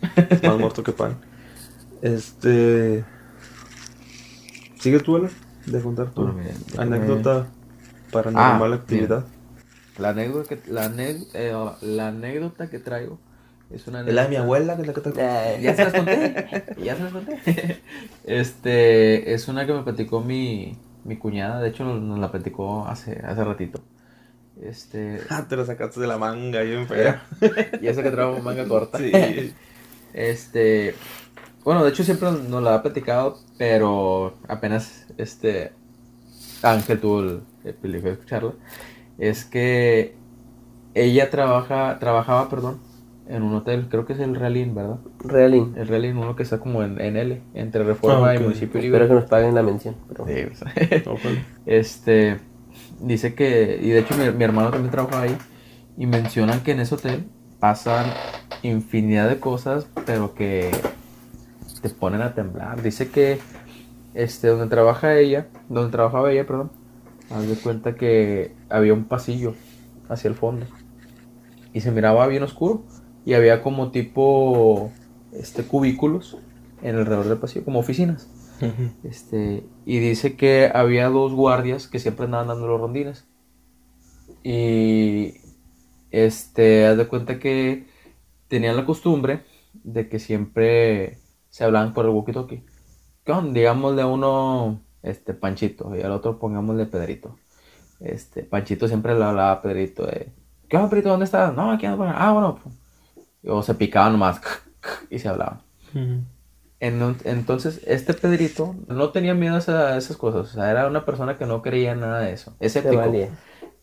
[0.42, 1.16] Más muerto que pan.
[2.02, 3.04] Este.
[4.78, 5.30] ¿Sigue tú, Alan?
[5.66, 6.40] De contar tu Bueno,
[6.78, 7.46] anécdota
[8.12, 9.26] paranormal Ah, actividad.
[9.98, 13.18] La anécdota que, la, ane- eh, la anécdota que traigo
[13.70, 15.10] es una Es la de mi anécdota- abuela, que es la que te...
[15.16, 16.64] Eh, Ya se las conté.
[16.82, 17.82] Ya se las conté.
[18.24, 20.78] Este, es una que me platicó mi,
[21.08, 21.60] mi cuñada.
[21.60, 23.80] De hecho, nos la platicó hace, hace ratito.
[24.60, 27.26] Este, Ah, te lo sacaste de la manga, bien fea.
[27.80, 28.98] y eso que trabajo manga corta.
[28.98, 29.12] Sí.
[30.14, 30.94] Este,
[31.64, 35.72] bueno, de hecho siempre nos la ha platicado, pero apenas este
[36.62, 38.52] Ángel tuvo el, el privilegio de escucharla.
[39.18, 40.16] Es que
[40.94, 42.80] ella trabaja, trabajaba, perdón,
[43.28, 44.98] en un hotel, creo que es el Realín, ¿verdad?
[45.20, 45.74] Realín.
[45.76, 48.38] El Realín, uno que está como en, en L, entre Reforma Ah, y.
[48.38, 49.08] Municipio Espero Libre.
[49.08, 49.94] que nos paguen la mención.
[50.08, 50.26] Pero...
[50.26, 50.72] Sí, o sea,
[51.06, 51.38] Ojalá.
[51.66, 52.38] Este,
[53.00, 55.36] dice que, y de hecho mi, mi hermano también trabaja ahí,
[55.96, 57.26] y mencionan que en ese hotel
[57.60, 58.06] pasan
[58.62, 60.70] infinidad de cosas, pero que
[61.82, 62.82] te ponen a temblar.
[62.82, 63.38] Dice que,
[64.14, 66.70] este, donde trabaja ella, donde trabajaba ella, perdón,
[67.30, 69.54] haz de cuenta que había un pasillo
[70.08, 70.66] hacia el fondo,
[71.72, 72.84] y se miraba bien oscuro,
[73.28, 74.90] y había como tipo,
[75.34, 76.38] este, cubículos
[76.80, 78.26] en alrededor del pasillo, como oficinas.
[79.04, 83.26] Este, y dice que había dos guardias que siempre andaban dando los rondines.
[84.42, 85.34] Y
[86.10, 87.86] este, haz de cuenta que
[88.48, 91.18] tenían la costumbre de que siempre
[91.50, 92.64] se hablaban por el walkie-talkie.
[93.52, 97.36] Digámosle a uno, este, Panchito, y al otro pongámosle Pedrito.
[98.00, 100.32] Este, Panchito siempre le hablaba a Pedrito de,
[100.66, 101.10] ¿qué onda, Pedrito?
[101.10, 101.54] ¿Dónde estás?
[101.54, 101.98] No, aquí ando.
[101.98, 102.26] por acá".
[102.26, 102.77] Ah, bueno.
[103.48, 104.40] O se picaban nomás
[105.10, 105.62] y se hablaban.
[106.80, 110.42] En- entonces, este Pedrito no tenía miedo a, esa- a esas cosas.
[110.42, 112.54] O sea, era una persona que no creía en nada de eso.
[112.60, 112.96] Le Escéptico.
[112.96, 113.28] valía.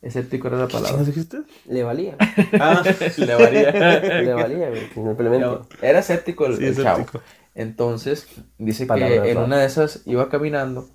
[0.01, 1.03] Escéptico era la ¿Qué palabra.
[1.03, 1.39] dijiste?
[1.67, 2.15] Le valía.
[2.59, 2.83] Ah,
[3.17, 3.71] Le valía.
[4.21, 5.45] Le valía, güey, simplemente.
[5.45, 6.99] No, era escéptico el, sí, el es chavo.
[6.99, 7.23] escéptico.
[7.53, 10.89] Entonces, dice Palabras que en una de esas iba caminando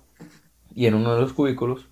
[0.73, 1.87] y en uno de los cubículos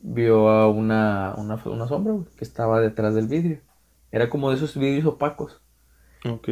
[0.00, 3.60] vio a una, una, una sombra güey, que estaba detrás del vidrio.
[4.12, 5.60] Era como de esos vidrios opacos.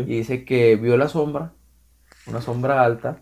[0.03, 1.53] Y dice que vio la sombra,
[2.27, 3.21] una sombra alta,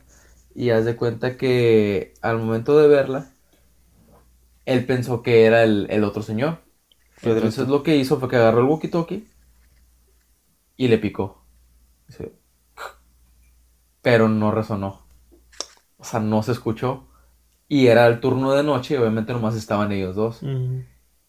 [0.55, 3.31] y haz de cuenta que al momento de verla,
[4.65, 6.61] él pensó que era el, el otro señor.
[7.21, 7.47] Pedrito.
[7.47, 9.25] Entonces lo que hizo fue que agarró el walkie-talkie
[10.77, 11.45] y le picó.
[12.09, 12.33] Dice,
[14.03, 15.07] pero no resonó.
[15.97, 17.09] O sea, no se escuchó.
[17.69, 20.43] Y era el turno de noche y obviamente nomás estaban ellos dos.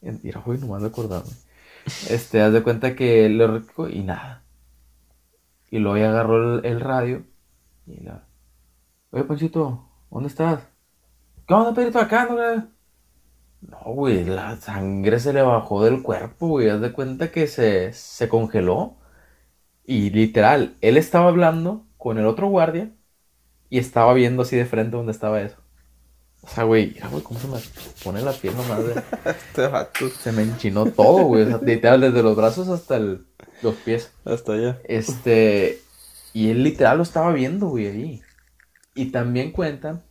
[0.01, 1.31] En- Mira, güey, nomás de acordarme.
[2.09, 4.44] Este, haz de cuenta que le y nada.
[5.71, 7.23] Y luego ya agarró el, el radio
[7.87, 8.23] y la...
[9.11, 10.61] Oye, Panchito, ¿dónde estás?
[11.47, 11.99] ¿Qué onda, Pedrito?
[11.99, 12.63] Acá, no, güey?"
[13.61, 16.69] No, güey, la sangre se le bajó del cuerpo, güey.
[16.69, 18.97] Haz de cuenta que se, se congeló.
[19.85, 22.91] Y literal, él estaba hablando con el otro guardia
[23.69, 25.57] y estaba viendo así de frente donde estaba eso.
[26.41, 27.59] O sea, güey, mira, güey, cómo se me
[28.03, 29.03] pone la piel nomás de...
[29.25, 30.09] Este vato.
[30.09, 31.43] Se me enchinó todo, güey.
[31.43, 33.25] O sea, literal, desde los brazos hasta el-
[33.61, 34.11] los pies.
[34.25, 34.79] Hasta allá.
[34.85, 35.79] Este.
[36.33, 38.21] Y él literal lo estaba viendo, güey, ahí.
[38.93, 40.03] Y también cuentan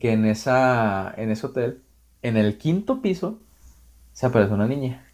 [0.00, 1.12] que en esa.
[1.16, 1.82] En ese hotel,
[2.22, 3.40] en el quinto piso,
[4.12, 5.04] se aparece una niña.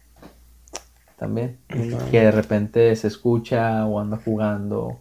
[1.17, 1.59] También.
[2.11, 4.99] Que de repente se escucha o anda jugando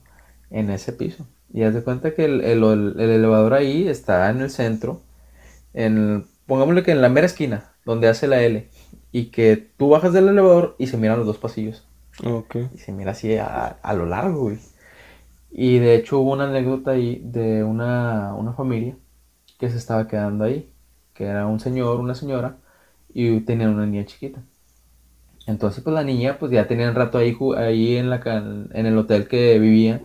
[0.51, 1.27] en ese piso.
[1.53, 5.03] Y haz de cuenta que el, el- el- el elevador ahí está en el centro.
[5.75, 8.69] En, pongámosle que en la mera esquina, donde hace la L.
[9.11, 11.87] Y que tú bajas del elevador y se miran los dos pasillos.
[12.25, 12.57] Ok.
[12.75, 14.59] Y se mira así a, a lo largo, güey.
[15.51, 18.97] Y de hecho hubo una anécdota ahí de una, una familia
[19.59, 20.73] que se estaba quedando ahí.
[21.15, 22.59] Que era un señor, una señora,
[23.15, 24.43] y tenían una niña chiquita.
[25.47, 28.21] Entonces, pues la niña, pues ya tenía un rato ahí, ahí en, la,
[28.73, 30.03] en el hotel que vivía.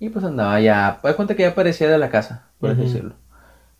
[0.00, 3.14] Y pues andaba ya, pues cuenta que ya parecía de la casa, por así decirlo.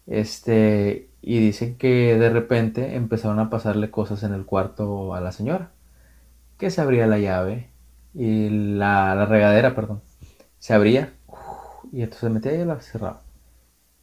[0.06, 5.32] Este, y dicen que de repente empezaron a pasarle cosas en el cuarto a la
[5.32, 5.72] señora.
[6.62, 7.70] Que se abría la llave
[8.14, 10.00] y la, la regadera, perdón.
[10.60, 11.12] Se abría
[11.90, 13.24] y entonces se metía y la cerraba.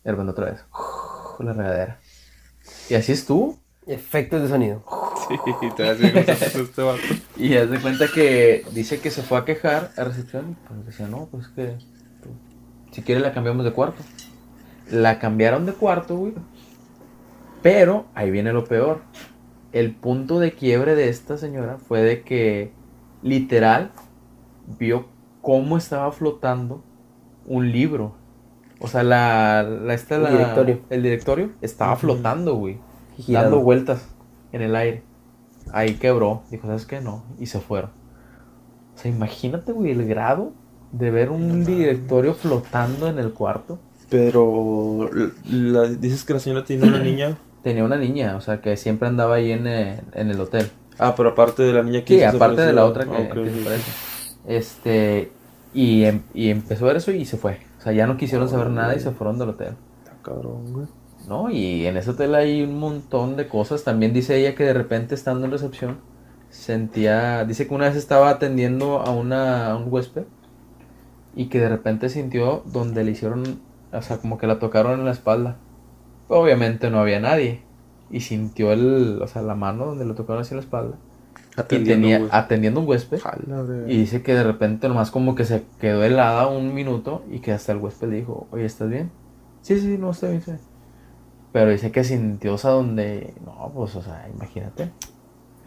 [0.04, 0.66] Y hermano otra vez.
[1.40, 2.02] La regadera.
[2.90, 3.58] Y así estuvo.
[3.88, 4.84] Efectos de sonido.
[5.30, 5.38] Sí,
[5.78, 7.02] te este vato.
[7.38, 10.58] Y haz de cuenta que dice que se fue a quejar a recepción.
[10.60, 11.78] y Pues decía, no, pues que
[12.22, 12.36] pues,
[12.92, 14.04] si quiere la cambiamos de cuarto.
[14.92, 16.34] La cambiaron de cuarto, güey.
[17.62, 19.02] Pero ahí viene lo peor.
[19.72, 22.72] El punto de quiebre de esta señora fue de que
[23.22, 23.92] literal
[24.80, 25.06] vio
[25.42, 26.84] cómo estaba flotando
[27.46, 28.14] un libro.
[28.80, 30.80] O sea, la, la, esta, El la- directorio.
[30.90, 32.78] el directorio estaba flotando, güey.
[33.28, 34.08] Dando vueltas
[34.54, 35.04] en el aire.
[35.72, 36.44] Ahí quebró.
[36.50, 37.02] Dijo, ¿sabes qué?
[37.02, 37.24] No.
[37.38, 37.92] Y se fueron.
[38.96, 40.54] O sea, imagínate, güey, el grado
[40.92, 43.78] de ver un directorio flotando en el cuarto.
[44.10, 45.10] Pero
[45.46, 47.38] la- dices que la señora tiene una niña.
[47.64, 50.70] Tenía una niña, o sea, que siempre andaba ahí en, eh, en el hotel.
[50.98, 53.34] Ah, pero aparte de la niña que Sí, aparte de la otra que, desaparecida.
[53.34, 53.64] que Ok, se ok.
[53.66, 53.92] parece.
[54.48, 55.32] Este,
[55.74, 57.60] y, em- y empezó a ver eso y se fue.
[57.78, 59.76] O sea, ya no quisieron saber nada y se fueron del hotel.
[60.04, 60.88] Está cabrón, güey.
[61.28, 61.50] ¿No?
[61.52, 63.84] Y en ese hotel hay un montón de cosas.
[63.84, 65.98] También dice ella que de repente estando en recepción,
[66.50, 70.24] sentía, dice que una vez estaba atendiendo a, una, a un huésped
[71.36, 73.60] y que de repente sintió donde le hicieron,
[73.94, 75.58] o sea, como que la tocaron en la espalda.
[76.30, 77.62] Obviamente no había nadie
[78.10, 80.96] y sintió el, o sea, la mano donde le tocaron así en la espalda.
[81.58, 82.30] Y Atendiendo, tenía, güey.
[82.32, 83.20] atendiendo un huésped.
[83.88, 87.52] Y dice que de repente nomás como que se quedó helada un minuto y que
[87.52, 89.12] hasta el huésped le dijo, oye, ¿estás bien?
[89.62, 90.40] Sí, sí, no estoy bien.
[90.40, 90.66] estoy bien".
[91.52, 94.92] Pero dice que sintió, o sea, donde, no, pues, o sea, imagínate.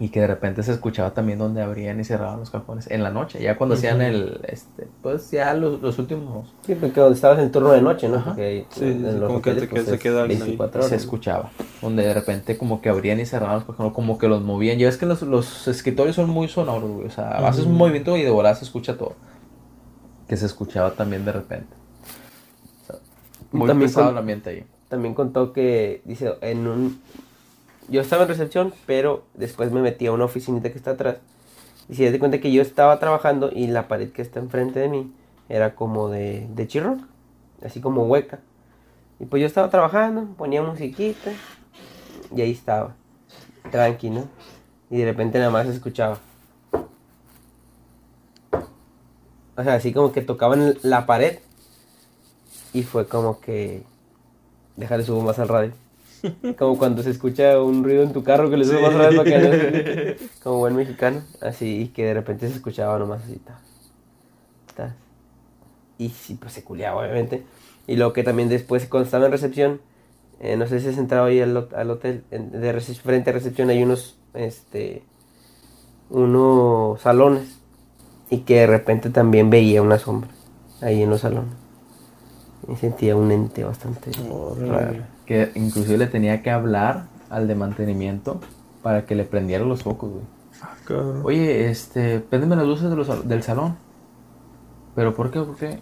[0.00, 3.10] Y que de repente se escuchaba también donde abrían y cerraban los cajones en la
[3.10, 7.38] noche, ya cuando hacían el, este, pues ya los, los últimos, Sí, porque donde estabas
[7.38, 8.16] en turno de noche, ¿no?
[8.16, 8.30] Ajá.
[8.30, 10.48] Porque Sí, en sí, los como que hoteles, pues, se queda alguien ahí.
[10.48, 11.00] 24 se horas.
[11.02, 14.78] escuchaba, donde de repente como que abrían y cerraban los cajones, como que los movían.
[14.78, 18.16] Ya ves que los, los escritorios son muy sonoros, güey, o sea, haces un movimiento
[18.16, 19.14] y de volada se escucha todo.
[20.26, 21.74] Que se escuchaba también de repente.
[22.82, 22.96] O sea,
[23.52, 24.64] muy También pesado con- el ambiente ahí.
[24.88, 27.00] También contó que, dice, en un...
[27.92, 31.18] Yo estaba en recepción, pero después me metí a una oficinita que está atrás.
[31.90, 34.88] Y se de cuenta que yo estaba trabajando y la pared que está enfrente de
[34.88, 35.12] mí
[35.50, 36.96] era como de, de
[37.62, 38.40] así como hueca.
[39.20, 41.32] Y pues yo estaba trabajando, ponía musiquita
[42.34, 42.94] y ahí estaba,
[43.70, 44.24] tranqui, ¿no?
[44.88, 46.18] Y de repente nada más escuchaba.
[49.54, 51.40] O sea, así como que tocaban la pared
[52.72, 53.82] y fue como que
[54.76, 55.72] déjale subo más al radio.
[56.58, 59.38] Como cuando se escucha un ruido en tu carro que le sube más para que
[59.38, 60.24] no.
[60.42, 61.22] Como buen mexicano.
[61.40, 63.36] Así, y que de repente se escuchaba nomás así.
[63.36, 63.58] ta,
[64.76, 64.94] ta.
[65.98, 67.42] Y sí, pues se culeaba, obviamente.
[67.86, 69.80] Y luego que también después, cuando estaba en recepción,
[70.40, 73.70] eh, no sé si has entrado ahí al, al hotel, en- de frente a recepción
[73.70, 75.02] hay unos, este,
[76.10, 77.58] unos salones.
[78.30, 80.30] Y que de repente también veía una sombra
[80.80, 81.52] ahí en los salones.
[82.68, 84.70] Y sentía un ente bastante Órale.
[84.70, 85.11] raro.
[85.32, 88.38] Que inclusive le tenía que hablar al de mantenimiento
[88.82, 90.24] para que le prendiera los focos, güey.
[90.60, 91.22] Ah, cabrón.
[91.24, 93.76] Oye, este, préndeme las luces de los sal- del salón.
[94.94, 95.40] ¿Pero por qué?
[95.40, 95.78] ¿Por qué?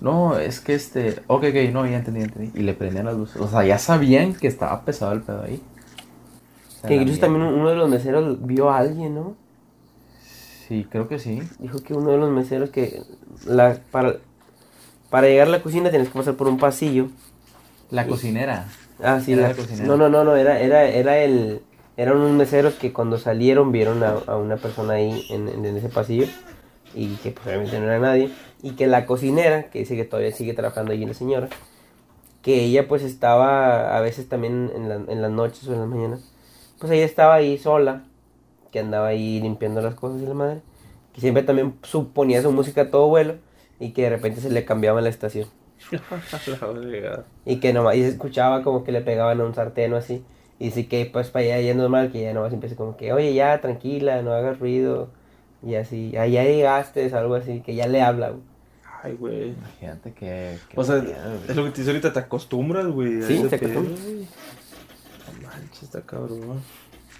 [0.00, 1.20] No, es que este...
[1.28, 2.58] Ok, ok, no, ya entendí, entendí.
[2.58, 3.40] Y le prendían las luces.
[3.40, 5.62] O sea, ya sabían que estaba pesado el pedo ahí.
[6.66, 9.36] O sea, Que incluso también uno de los meseros vio a alguien, ¿no?
[10.66, 11.40] Sí, creo que sí.
[11.60, 13.02] Dijo que uno de los meseros que
[13.46, 14.16] la, para,
[15.10, 17.06] para llegar a la cocina tienes que pasar por un pasillo.
[17.90, 18.66] La cocinera.
[19.02, 19.86] Ah, sí, la- la cocinera.
[19.86, 21.60] No, no, no, no, era, era, era el,
[21.96, 25.76] eran unos meseros que cuando salieron vieron a, a una persona ahí en, en- en
[25.76, 26.26] ese pasillo
[26.94, 28.30] y que pues obviamente no era nadie
[28.62, 31.48] y que la cocinera, que dice que todavía sigue trabajando ahí la señora,
[32.42, 35.88] que ella pues estaba a veces también en, la- en las noches o en las
[35.88, 36.32] mañanas,
[36.78, 38.04] pues ella estaba ahí sola,
[38.70, 40.60] que andaba ahí limpiando las cosas y la madre,
[41.14, 43.36] que siempre también suponía su música a todo vuelo
[43.80, 45.48] y que de repente se le cambiaba la estación.
[45.90, 47.24] La verga.
[47.44, 50.24] Y que nomás, y se escuchaba como que le pegaban a un sartén o así.
[50.58, 53.12] Y dice que pues para allá ya es normal, que ya nomás empieza como que,
[53.12, 55.08] oye, ya, tranquila, no hagas ruido.
[55.62, 58.30] Y así, ah, ya llegaste, algo así, que ya le habla.
[58.30, 58.42] güey.
[59.02, 59.48] Ay, güey.
[59.50, 60.58] Imagínate que...
[60.68, 61.14] que O sea, miedo,
[61.48, 63.22] es lo que te dice ahorita, te acostumbras, güey.
[63.22, 64.02] Sí, te acostumbras.
[64.02, 64.26] güey.
[65.42, 66.62] No manches, está cabrón.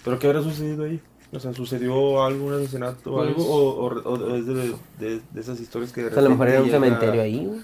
[0.03, 0.99] ¿Pero qué habrá sucedido ahí?
[1.35, 3.43] O sea, ¿sucedió algún asesinato o Pues- algo?
[3.45, 4.53] ¿O, o- o es de,
[4.99, 7.45] de, de esas historias que de O sea, a lo mejor era un cementerio ahí,
[7.45, 7.61] güey.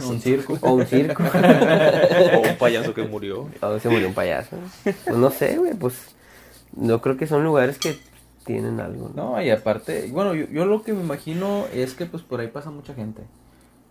[0.10, 0.58] Un circo.
[0.60, 1.22] O un circo.
[2.34, 3.48] o un payaso que murió.
[3.60, 4.56] o se murió un payaso.
[4.82, 5.94] Pues no sé, güey, pues
[6.76, 7.98] no creo que son lugares que
[8.44, 9.32] tienen algo, ¿no?
[9.32, 12.48] No, y aparte, bueno, yo, yo lo que me imagino es que pues por ahí
[12.48, 13.22] pasa mucha gente.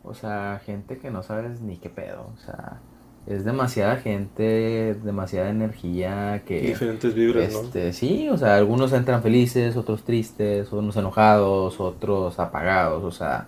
[0.03, 2.29] O sea, gente que no sabes ni qué pedo.
[2.35, 2.79] O sea,
[3.27, 6.61] es demasiada gente, demasiada energía que...
[6.61, 7.61] Diferentes vibras, ¿no?
[7.61, 13.47] Este, sí, o sea, algunos entran felices, otros tristes, unos enojados, otros apagados, o sea,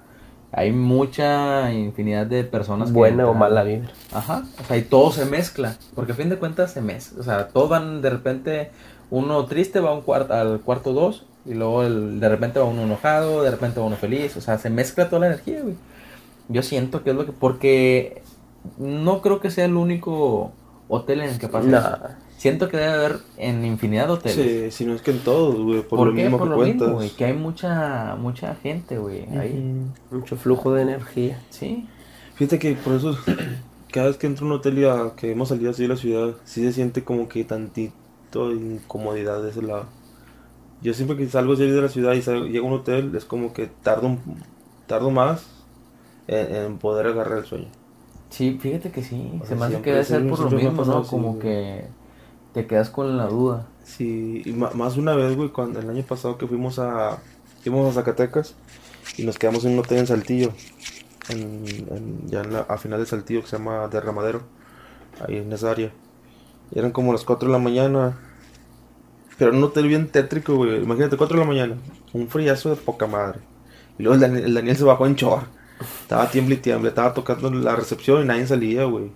[0.52, 3.90] hay mucha infinidad de personas que Buena o mala vibra.
[4.12, 7.24] Ajá, o sea, y todo se mezcla, porque a fin de cuentas se mezcla, o
[7.24, 8.72] sea, todos van de repente,
[9.12, 12.66] uno triste va a un cuarto, al cuarto dos, y luego el- de repente va
[12.66, 15.76] uno enojado, de repente va uno feliz, o sea, se mezcla toda la energía, güey.
[16.50, 18.22] Yo siento que es lo que, porque
[18.78, 20.52] no creo que sea el único
[20.88, 21.68] hotel en el que pasa
[22.08, 22.16] eso.
[22.38, 24.36] Siento que debe haber en infinidad de hoteles.
[24.36, 26.22] Sí, si no es que en todos, güey, por, ¿Por, lo qué?
[26.24, 26.96] mismo Por que lo mismo, cuentas.
[26.96, 29.90] güey, que hay mucha, mucha gente, güey, ahí.
[30.12, 30.18] Ujú.
[30.20, 31.42] Mucho flujo de energía.
[31.50, 31.88] Sí.
[32.36, 33.18] Fíjate que por eso,
[33.92, 35.96] cada vez que entro a un hotel y a- que hemos salido así de la
[35.98, 39.86] ciudad, sí se siente como que tantito incomodidad de ese lado.
[40.84, 43.26] Yo siempre que salgo así de la ciudad y salgo- llego a un hotel, es
[43.26, 44.20] como que tardo, un-
[44.86, 45.44] tardo más
[46.28, 47.68] en, en poder agarrar el sueño.
[48.30, 49.42] Sí, fíjate que sí.
[49.46, 51.04] Se me hace que debe ser por lo mismo, ¿no?
[51.08, 51.86] Como que
[52.54, 53.68] te quedas con la duda.
[53.84, 57.24] Sí, y más una vez, güey, cuando el año pasado que fuimos a,
[57.64, 58.56] fuimos a Zacatecas
[59.18, 60.52] y nos quedamos en un hotel en Saltillo,
[61.30, 64.42] en, en- ya en la- a final de Saltillo que se llama Derramadero,
[65.26, 65.92] ahí en esa área.
[66.72, 68.18] Y eran como las 4 de la mañana
[69.38, 70.82] Pero en un hotel bien tétrico, güey.
[70.84, 71.76] Imagínate, 4 de la mañana.
[72.14, 73.40] Un friazo de poca madre.
[74.00, 75.44] Y luego el Daniel, el Daniel se bajó en chor.
[75.80, 76.90] Estaba tiemble y tiemble.
[76.90, 79.12] Estaba tocando la recepción y nadie salía, güey.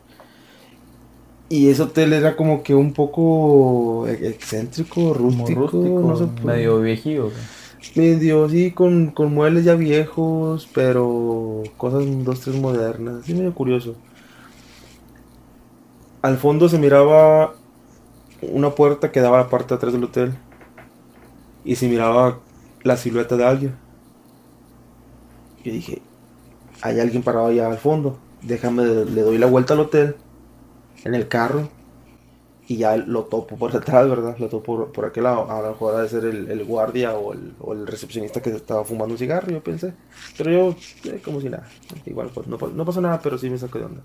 [1.49, 6.79] Y ese hotel era como que un poco e- excéntrico, rústico, rústico, no sé, medio
[6.79, 7.29] viejillo.
[7.95, 13.95] medio sí, con, con muebles ya viejos, pero cosas dos, tres modernas, sí, medio curioso.
[16.21, 17.53] Al fondo se miraba
[18.41, 20.37] una puerta que daba a la parte de atrás del hotel
[21.63, 22.39] y se miraba
[22.83, 23.75] la silueta de alguien.
[25.63, 26.01] Yo dije,
[26.81, 30.15] hay alguien parado allá al fondo, déjame, le doy la vuelta al hotel
[31.03, 31.69] en el carro
[32.67, 34.37] y ya lo topo por detrás, ¿verdad?
[34.39, 35.49] Lo topo por, por aquel lado.
[35.51, 39.17] A lo mejor ha de ser el, guardia o el, recepcionista que estaba fumando un
[39.17, 39.93] cigarro, yo pensé.
[40.37, 40.75] Pero yo,
[41.11, 41.67] eh, como si nada.
[42.05, 44.01] Igual, pues no, no pasó nada, pero sí me sacó de onda.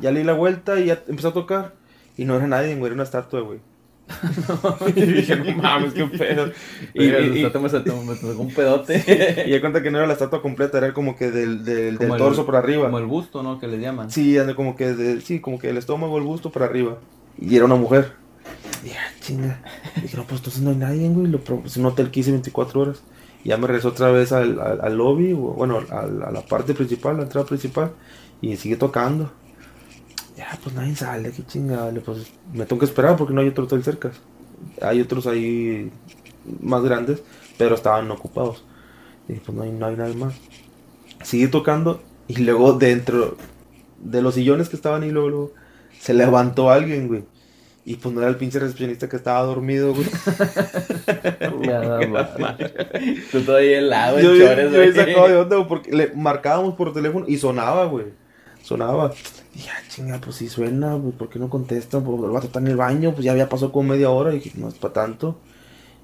[0.00, 1.74] Ya le di la vuelta y ya empezó a tocar.
[2.16, 3.60] Y no era nadie, güey, era una estatua, güey.
[4.96, 6.50] y dije, no mames, qué pedo.
[6.94, 9.44] Y, Y, me tocó un pedote.
[9.46, 11.96] y ya cuenta que no era la estatua completa, era como que del, del, del
[11.98, 12.84] Como el- torso por arriba.
[12.84, 13.58] Como el busto, ¿no?
[13.58, 14.10] Que les llaman.
[14.10, 16.98] Sí, como que de- sí, como que el estómago, el busto para arriba.
[17.40, 18.12] Y era una mujer.
[18.82, 19.62] Y dije, ah, chinga.
[20.02, 21.28] Dije, no, pues entonces no hay nadie, güey.
[21.28, 23.02] Lo pro- Es un hotel que hice 24 horas.
[23.44, 26.74] Y ya me regresó otra vez al, al, al lobby, bueno, al- a la parte
[26.74, 27.92] principal, la entrada principal.
[28.40, 29.32] Y sigue tocando.
[30.42, 31.92] Ya, pues nadie sale, qué chingada.
[32.04, 34.10] Pues me tengo que esperar porque no hay otro hotel cerca.
[34.80, 35.88] Hay otros ahí
[36.60, 37.22] más grandes,
[37.56, 38.64] pero estaban ocupados.
[39.28, 40.34] Y pues no hay, no hay nadie más.
[41.22, 43.36] Sigue tocando y luego dentro
[44.00, 45.52] de los sillones que estaban ahí, luego, luego,
[46.00, 47.22] se levantó alguien, güey.
[47.84, 50.06] Y pues no era el pinche recepcionista que estaba dormido, güey.
[51.66, 52.30] Nada más.
[53.30, 54.92] Tú todavía helado, yo, yo, chores, yo güey.
[54.92, 58.06] sacaba de onda, güey, porque le marcábamos por teléfono y sonaba, güey.
[58.62, 59.12] Sonaba.
[59.54, 62.00] Y ya, chinga, pues si suena, güey, ¿por qué no contesta?
[62.00, 64.40] Pues el vato está en el baño, pues ya había pasado como media hora y
[64.40, 65.38] dije, no es para tanto.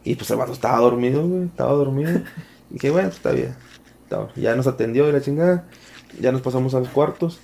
[0.04, 2.10] Y pues el vato estaba dormido, güey, estaba dormido.
[2.10, 2.22] Y
[2.74, 3.54] dije, bueno, pues está bien.
[4.36, 5.68] Ya nos atendió y la chingada.
[6.20, 7.40] Ya nos pasamos a los cuartos.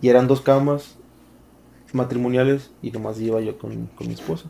[0.00, 0.96] Y eran dos camas
[1.92, 4.48] matrimoniales y nomás iba yo con, con mi esposa.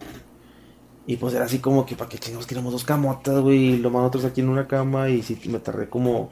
[1.06, 3.74] Y pues era así como que, ¿para qué chingados queremos dos camotas, güey?
[3.74, 6.30] Y lo más nosotros aquí en una cama y sí, me tardé como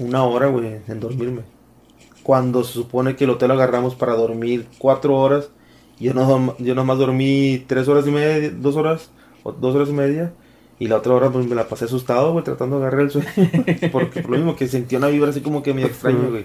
[0.00, 1.42] una hora, güey, en dormirme.
[2.22, 5.50] Cuando se supone que el hotel lo agarramos para dormir cuatro horas,
[5.98, 9.10] yo, no, yo nomás dormí tres horas y media, dos horas,
[9.42, 10.32] o dos horas y media.
[10.78, 13.28] Y la otra hora pues me la pasé asustado, güey, tratando de agarrar el sueño.
[13.92, 16.44] Porque por lo mismo que sentía una vibra así como que medio extraño, güey.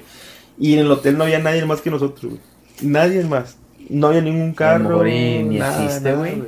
[0.60, 2.42] Y en el hotel no había nadie más que nosotros, güey.
[2.82, 3.58] Nadie más.
[3.90, 5.04] No había ningún carro.
[5.04, 6.44] ni nada, existe, güey.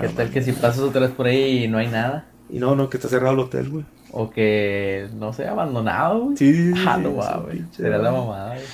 [0.00, 2.26] ¿Qué tal que si pasas otra vez por ahí y no hay nada?
[2.48, 3.84] Y no, no, que está cerrado el hotel, güey.
[4.12, 6.36] O que, no sé, abandonado, güey.
[6.36, 7.62] Sí, sí, sí, Ah, sí, no, sí, va, güey.
[7.72, 8.66] Será la mamada, güey.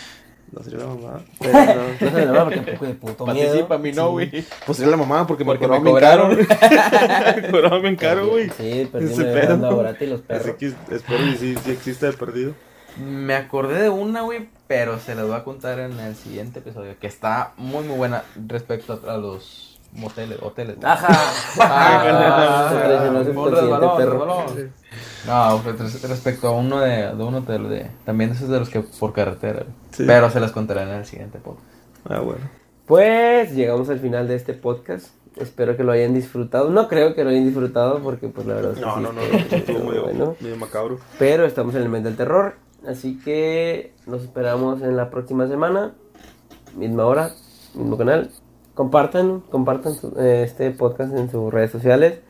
[0.52, 1.20] No sería la mamá.
[1.40, 3.46] Pero no, no se me llama porque un poco de puto miedo.
[3.48, 4.44] Participa, a mí no, güey.
[4.66, 6.58] Pues sería la mamá porque, Porque me me cobraban bien cobraron.
[6.60, 7.36] caro.
[7.42, 8.50] me cobraban bien caro, güey.
[8.50, 10.46] Sí, perdí dejando ahorita y los perros.
[10.48, 12.54] Así que espero que sí, sí exista de perdido.
[13.02, 16.98] Me acordé de una, güey, pero se las voy a contar en el siguiente episodio,
[17.00, 20.76] que está muy, muy buena respecto a, a los moteles, hoteles.
[20.82, 21.08] Ajá.
[21.60, 24.12] Ah, resbalón, perro.
[24.12, 24.72] resbalón.
[25.26, 28.68] No, pues, res- respecto a uno de, de un hotel de, también esos de los
[28.68, 29.64] que por carretera.
[29.92, 30.04] Sí.
[30.06, 31.66] pero se las contaré en el siguiente podcast.
[32.08, 32.40] Ah, bueno.
[32.86, 35.08] Pues llegamos al final de este podcast.
[35.36, 36.68] Espero que lo hayan disfrutado.
[36.70, 39.12] No creo que lo hayan disfrutado porque pues la verdad es que No, sí no,
[39.12, 39.84] no, estuvo- no.
[39.90, 40.36] Medio, bueno.
[40.40, 40.98] medio macabro.
[41.18, 42.54] Pero estamos en el mes del terror.
[42.86, 45.92] Así que nos esperamos en la próxima semana.
[46.76, 47.30] Misma hora,
[47.74, 48.30] mismo canal.
[48.74, 52.20] Compartan, compartan eh, este podcast en sus redes sociales.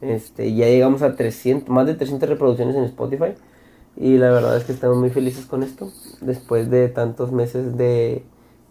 [0.00, 3.34] Este, ya llegamos a 300, más de 300 reproducciones en Spotify.
[3.96, 5.90] Y la verdad es que estamos muy felices con esto.
[6.20, 8.24] Después de tantos meses de...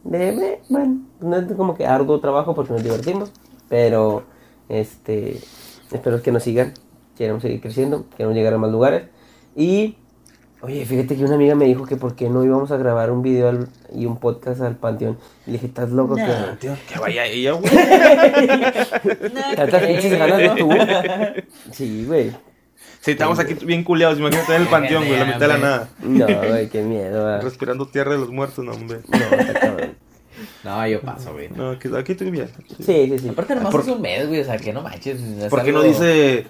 [0.03, 3.31] de bueno, no es como que arduo trabajo porque nos divertimos.
[3.69, 4.23] Pero,
[4.67, 5.39] este...
[5.91, 6.73] Espero que nos sigan.
[7.15, 8.05] Queremos seguir creciendo.
[8.17, 9.03] Queremos llegar a más lugares.
[9.55, 9.97] Y...
[10.63, 13.23] Oye, fíjate que una amiga me dijo que por qué no íbamos a grabar un
[13.23, 15.17] video al- y un podcast al Panteón.
[15.47, 16.15] Y le dije, ¿estás loco?
[16.15, 16.23] que
[16.59, 17.71] Tío, que vaya ella, güey.
[19.55, 20.69] ¿Tantas pinches ganas no tú?
[21.71, 22.31] Sí, güey.
[22.99, 24.19] Sí, estamos aquí bien culeados.
[24.19, 25.89] Imagínate en el panteón, güey, la mitad de la nada.
[25.99, 27.23] No, güey, qué miedo.
[27.25, 27.39] va.
[27.41, 28.99] Respirando tierra de los muertos, no, hombre.
[29.07, 29.91] No.
[30.63, 31.49] No, yo paso, güey.
[31.49, 32.49] No, aquí, aquí estoy bien.
[32.79, 33.29] Sí, sí, sí.
[33.29, 35.19] Aparte nomás ¿Por- es un mes, güey, o sea, que no manches.
[35.19, 36.45] es ¿Por qué no dice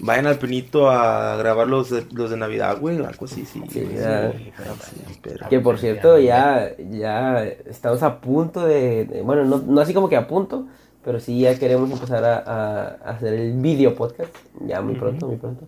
[0.00, 2.96] vayan al Penito a grabar los de, los de Navidad, güey?
[3.04, 3.62] Algo así, sí.
[3.70, 4.32] Sí, güey, ya.
[4.32, 9.44] sí, pero sí, pero- Que por cierto, ya, ya estamos a punto de, de- bueno,
[9.44, 10.66] no, no así como que a punto,
[11.04, 14.34] pero sí ya queremos empezar a, a- a hacer el video podcast,
[14.66, 15.64] ya muy pronto, muy pronto.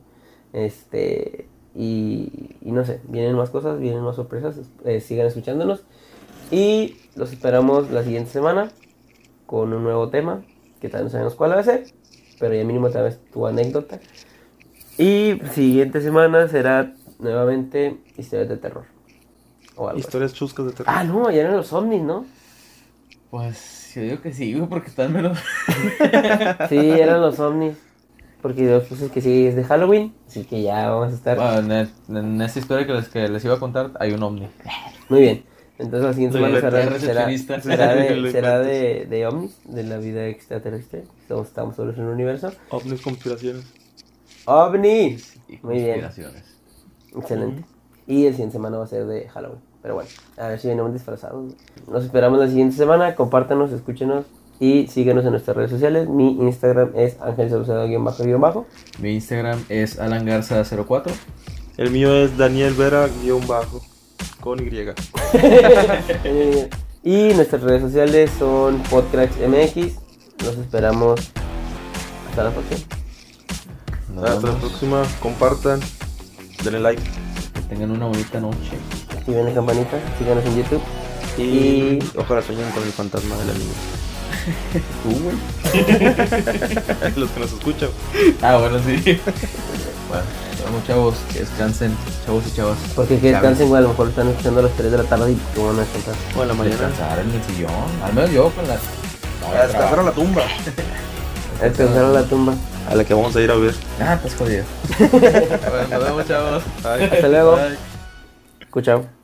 [0.52, 5.84] Este, y, y no sé, vienen más cosas, vienen más sorpresas, eh, sigan escuchándonos
[6.50, 8.70] y los esperamos la siguiente semana
[9.46, 10.42] con un nuevo tema.
[10.80, 11.84] que todavía no sabemos cuál va a ser,
[12.38, 14.00] pero ya mínimo tal vez tu anécdota.
[14.96, 18.84] Y siguiente semana será nuevamente historias de terror.
[19.76, 20.00] O algo así.
[20.00, 20.86] Historias chuscas de terror.
[20.88, 22.26] Ah, no, ya eran los ovnis, ¿no?
[23.30, 25.38] Pues yo digo que sí, güey, porque están menos.
[26.68, 27.76] Sí, eran los ovnis.
[28.40, 31.36] Porque Dios puso que sí es de Halloween, así que ya vamos a estar.
[31.36, 31.74] Bueno,
[32.08, 34.48] en, en esta historia que les, que les iba a contar hay un ovni.
[35.08, 35.44] Muy bien.
[35.78, 36.60] Entonces la siguiente semana
[36.98, 37.38] será, de,
[38.32, 41.04] será de, de ovnis, de la vida extraterrestre.
[41.22, 42.52] Estamos, estamos solos en el universo.
[42.70, 43.64] Ovnis conspiraciones.
[44.44, 45.40] ¡OVNIs!
[45.62, 46.00] Muy bien.
[46.00, 46.44] conspiraciones.
[47.16, 47.64] Excelente.
[48.06, 49.60] Y el siguiente semana va a ser de Halloween.
[49.82, 51.54] Pero bueno, a ver si venimos disfrazados.
[51.86, 53.14] Nos esperamos la siguiente semana.
[53.14, 54.26] Compártanos, escúchenos
[54.60, 56.08] y síguenos en nuestras redes sociales.
[56.08, 57.50] Mi Instagram es Ángel
[58.40, 58.66] bajo
[59.00, 61.12] Mi Instagram es alangarza04.
[61.76, 63.80] El mío es Daniel Vera, guion bajo,
[64.40, 64.70] con Y.
[67.04, 69.94] y nuestras redes sociales son PodcracksMX.
[70.44, 71.20] Los esperamos
[72.30, 72.80] hasta la próxima.
[74.14, 75.80] Nos Hasta la próxima, compartan,
[76.64, 77.02] denle like.
[77.54, 78.78] Que tengan una bonita noche.
[79.10, 80.82] Activen la campanita, síganos en YouTube.
[81.36, 83.72] Y, Y- ojalá sueñen con el fantasma de la niña.
[85.02, 85.36] Tú, güey.
[87.16, 87.90] Los que nos escuchan.
[88.42, 88.96] Ah, bueno, sí.
[90.08, 90.24] bueno,
[90.58, 91.14] nos vemos, chavos.
[91.32, 91.96] Que descansen,
[92.26, 92.78] chavos y chavas.
[92.94, 95.32] Porque que descansen, güey, a lo mejor están escuchando a las 3 de la tarde
[95.32, 96.14] y te van a descansar.
[96.36, 96.76] O en la mañana.
[96.76, 98.02] Descansar en el sillón.
[98.02, 98.74] Al menos yo con la.
[98.74, 100.42] A descansar a la tumba.
[101.60, 102.54] A descansar a la tumba.
[102.88, 103.74] A la que vamos a ir a ver.
[104.00, 104.64] Ah, estás jodido.
[104.98, 106.62] bueno, nos vemos, chavos.
[106.82, 107.04] Bye.
[107.04, 107.56] Hasta luego.
[107.56, 107.78] Bye.
[108.60, 109.17] Escuchao.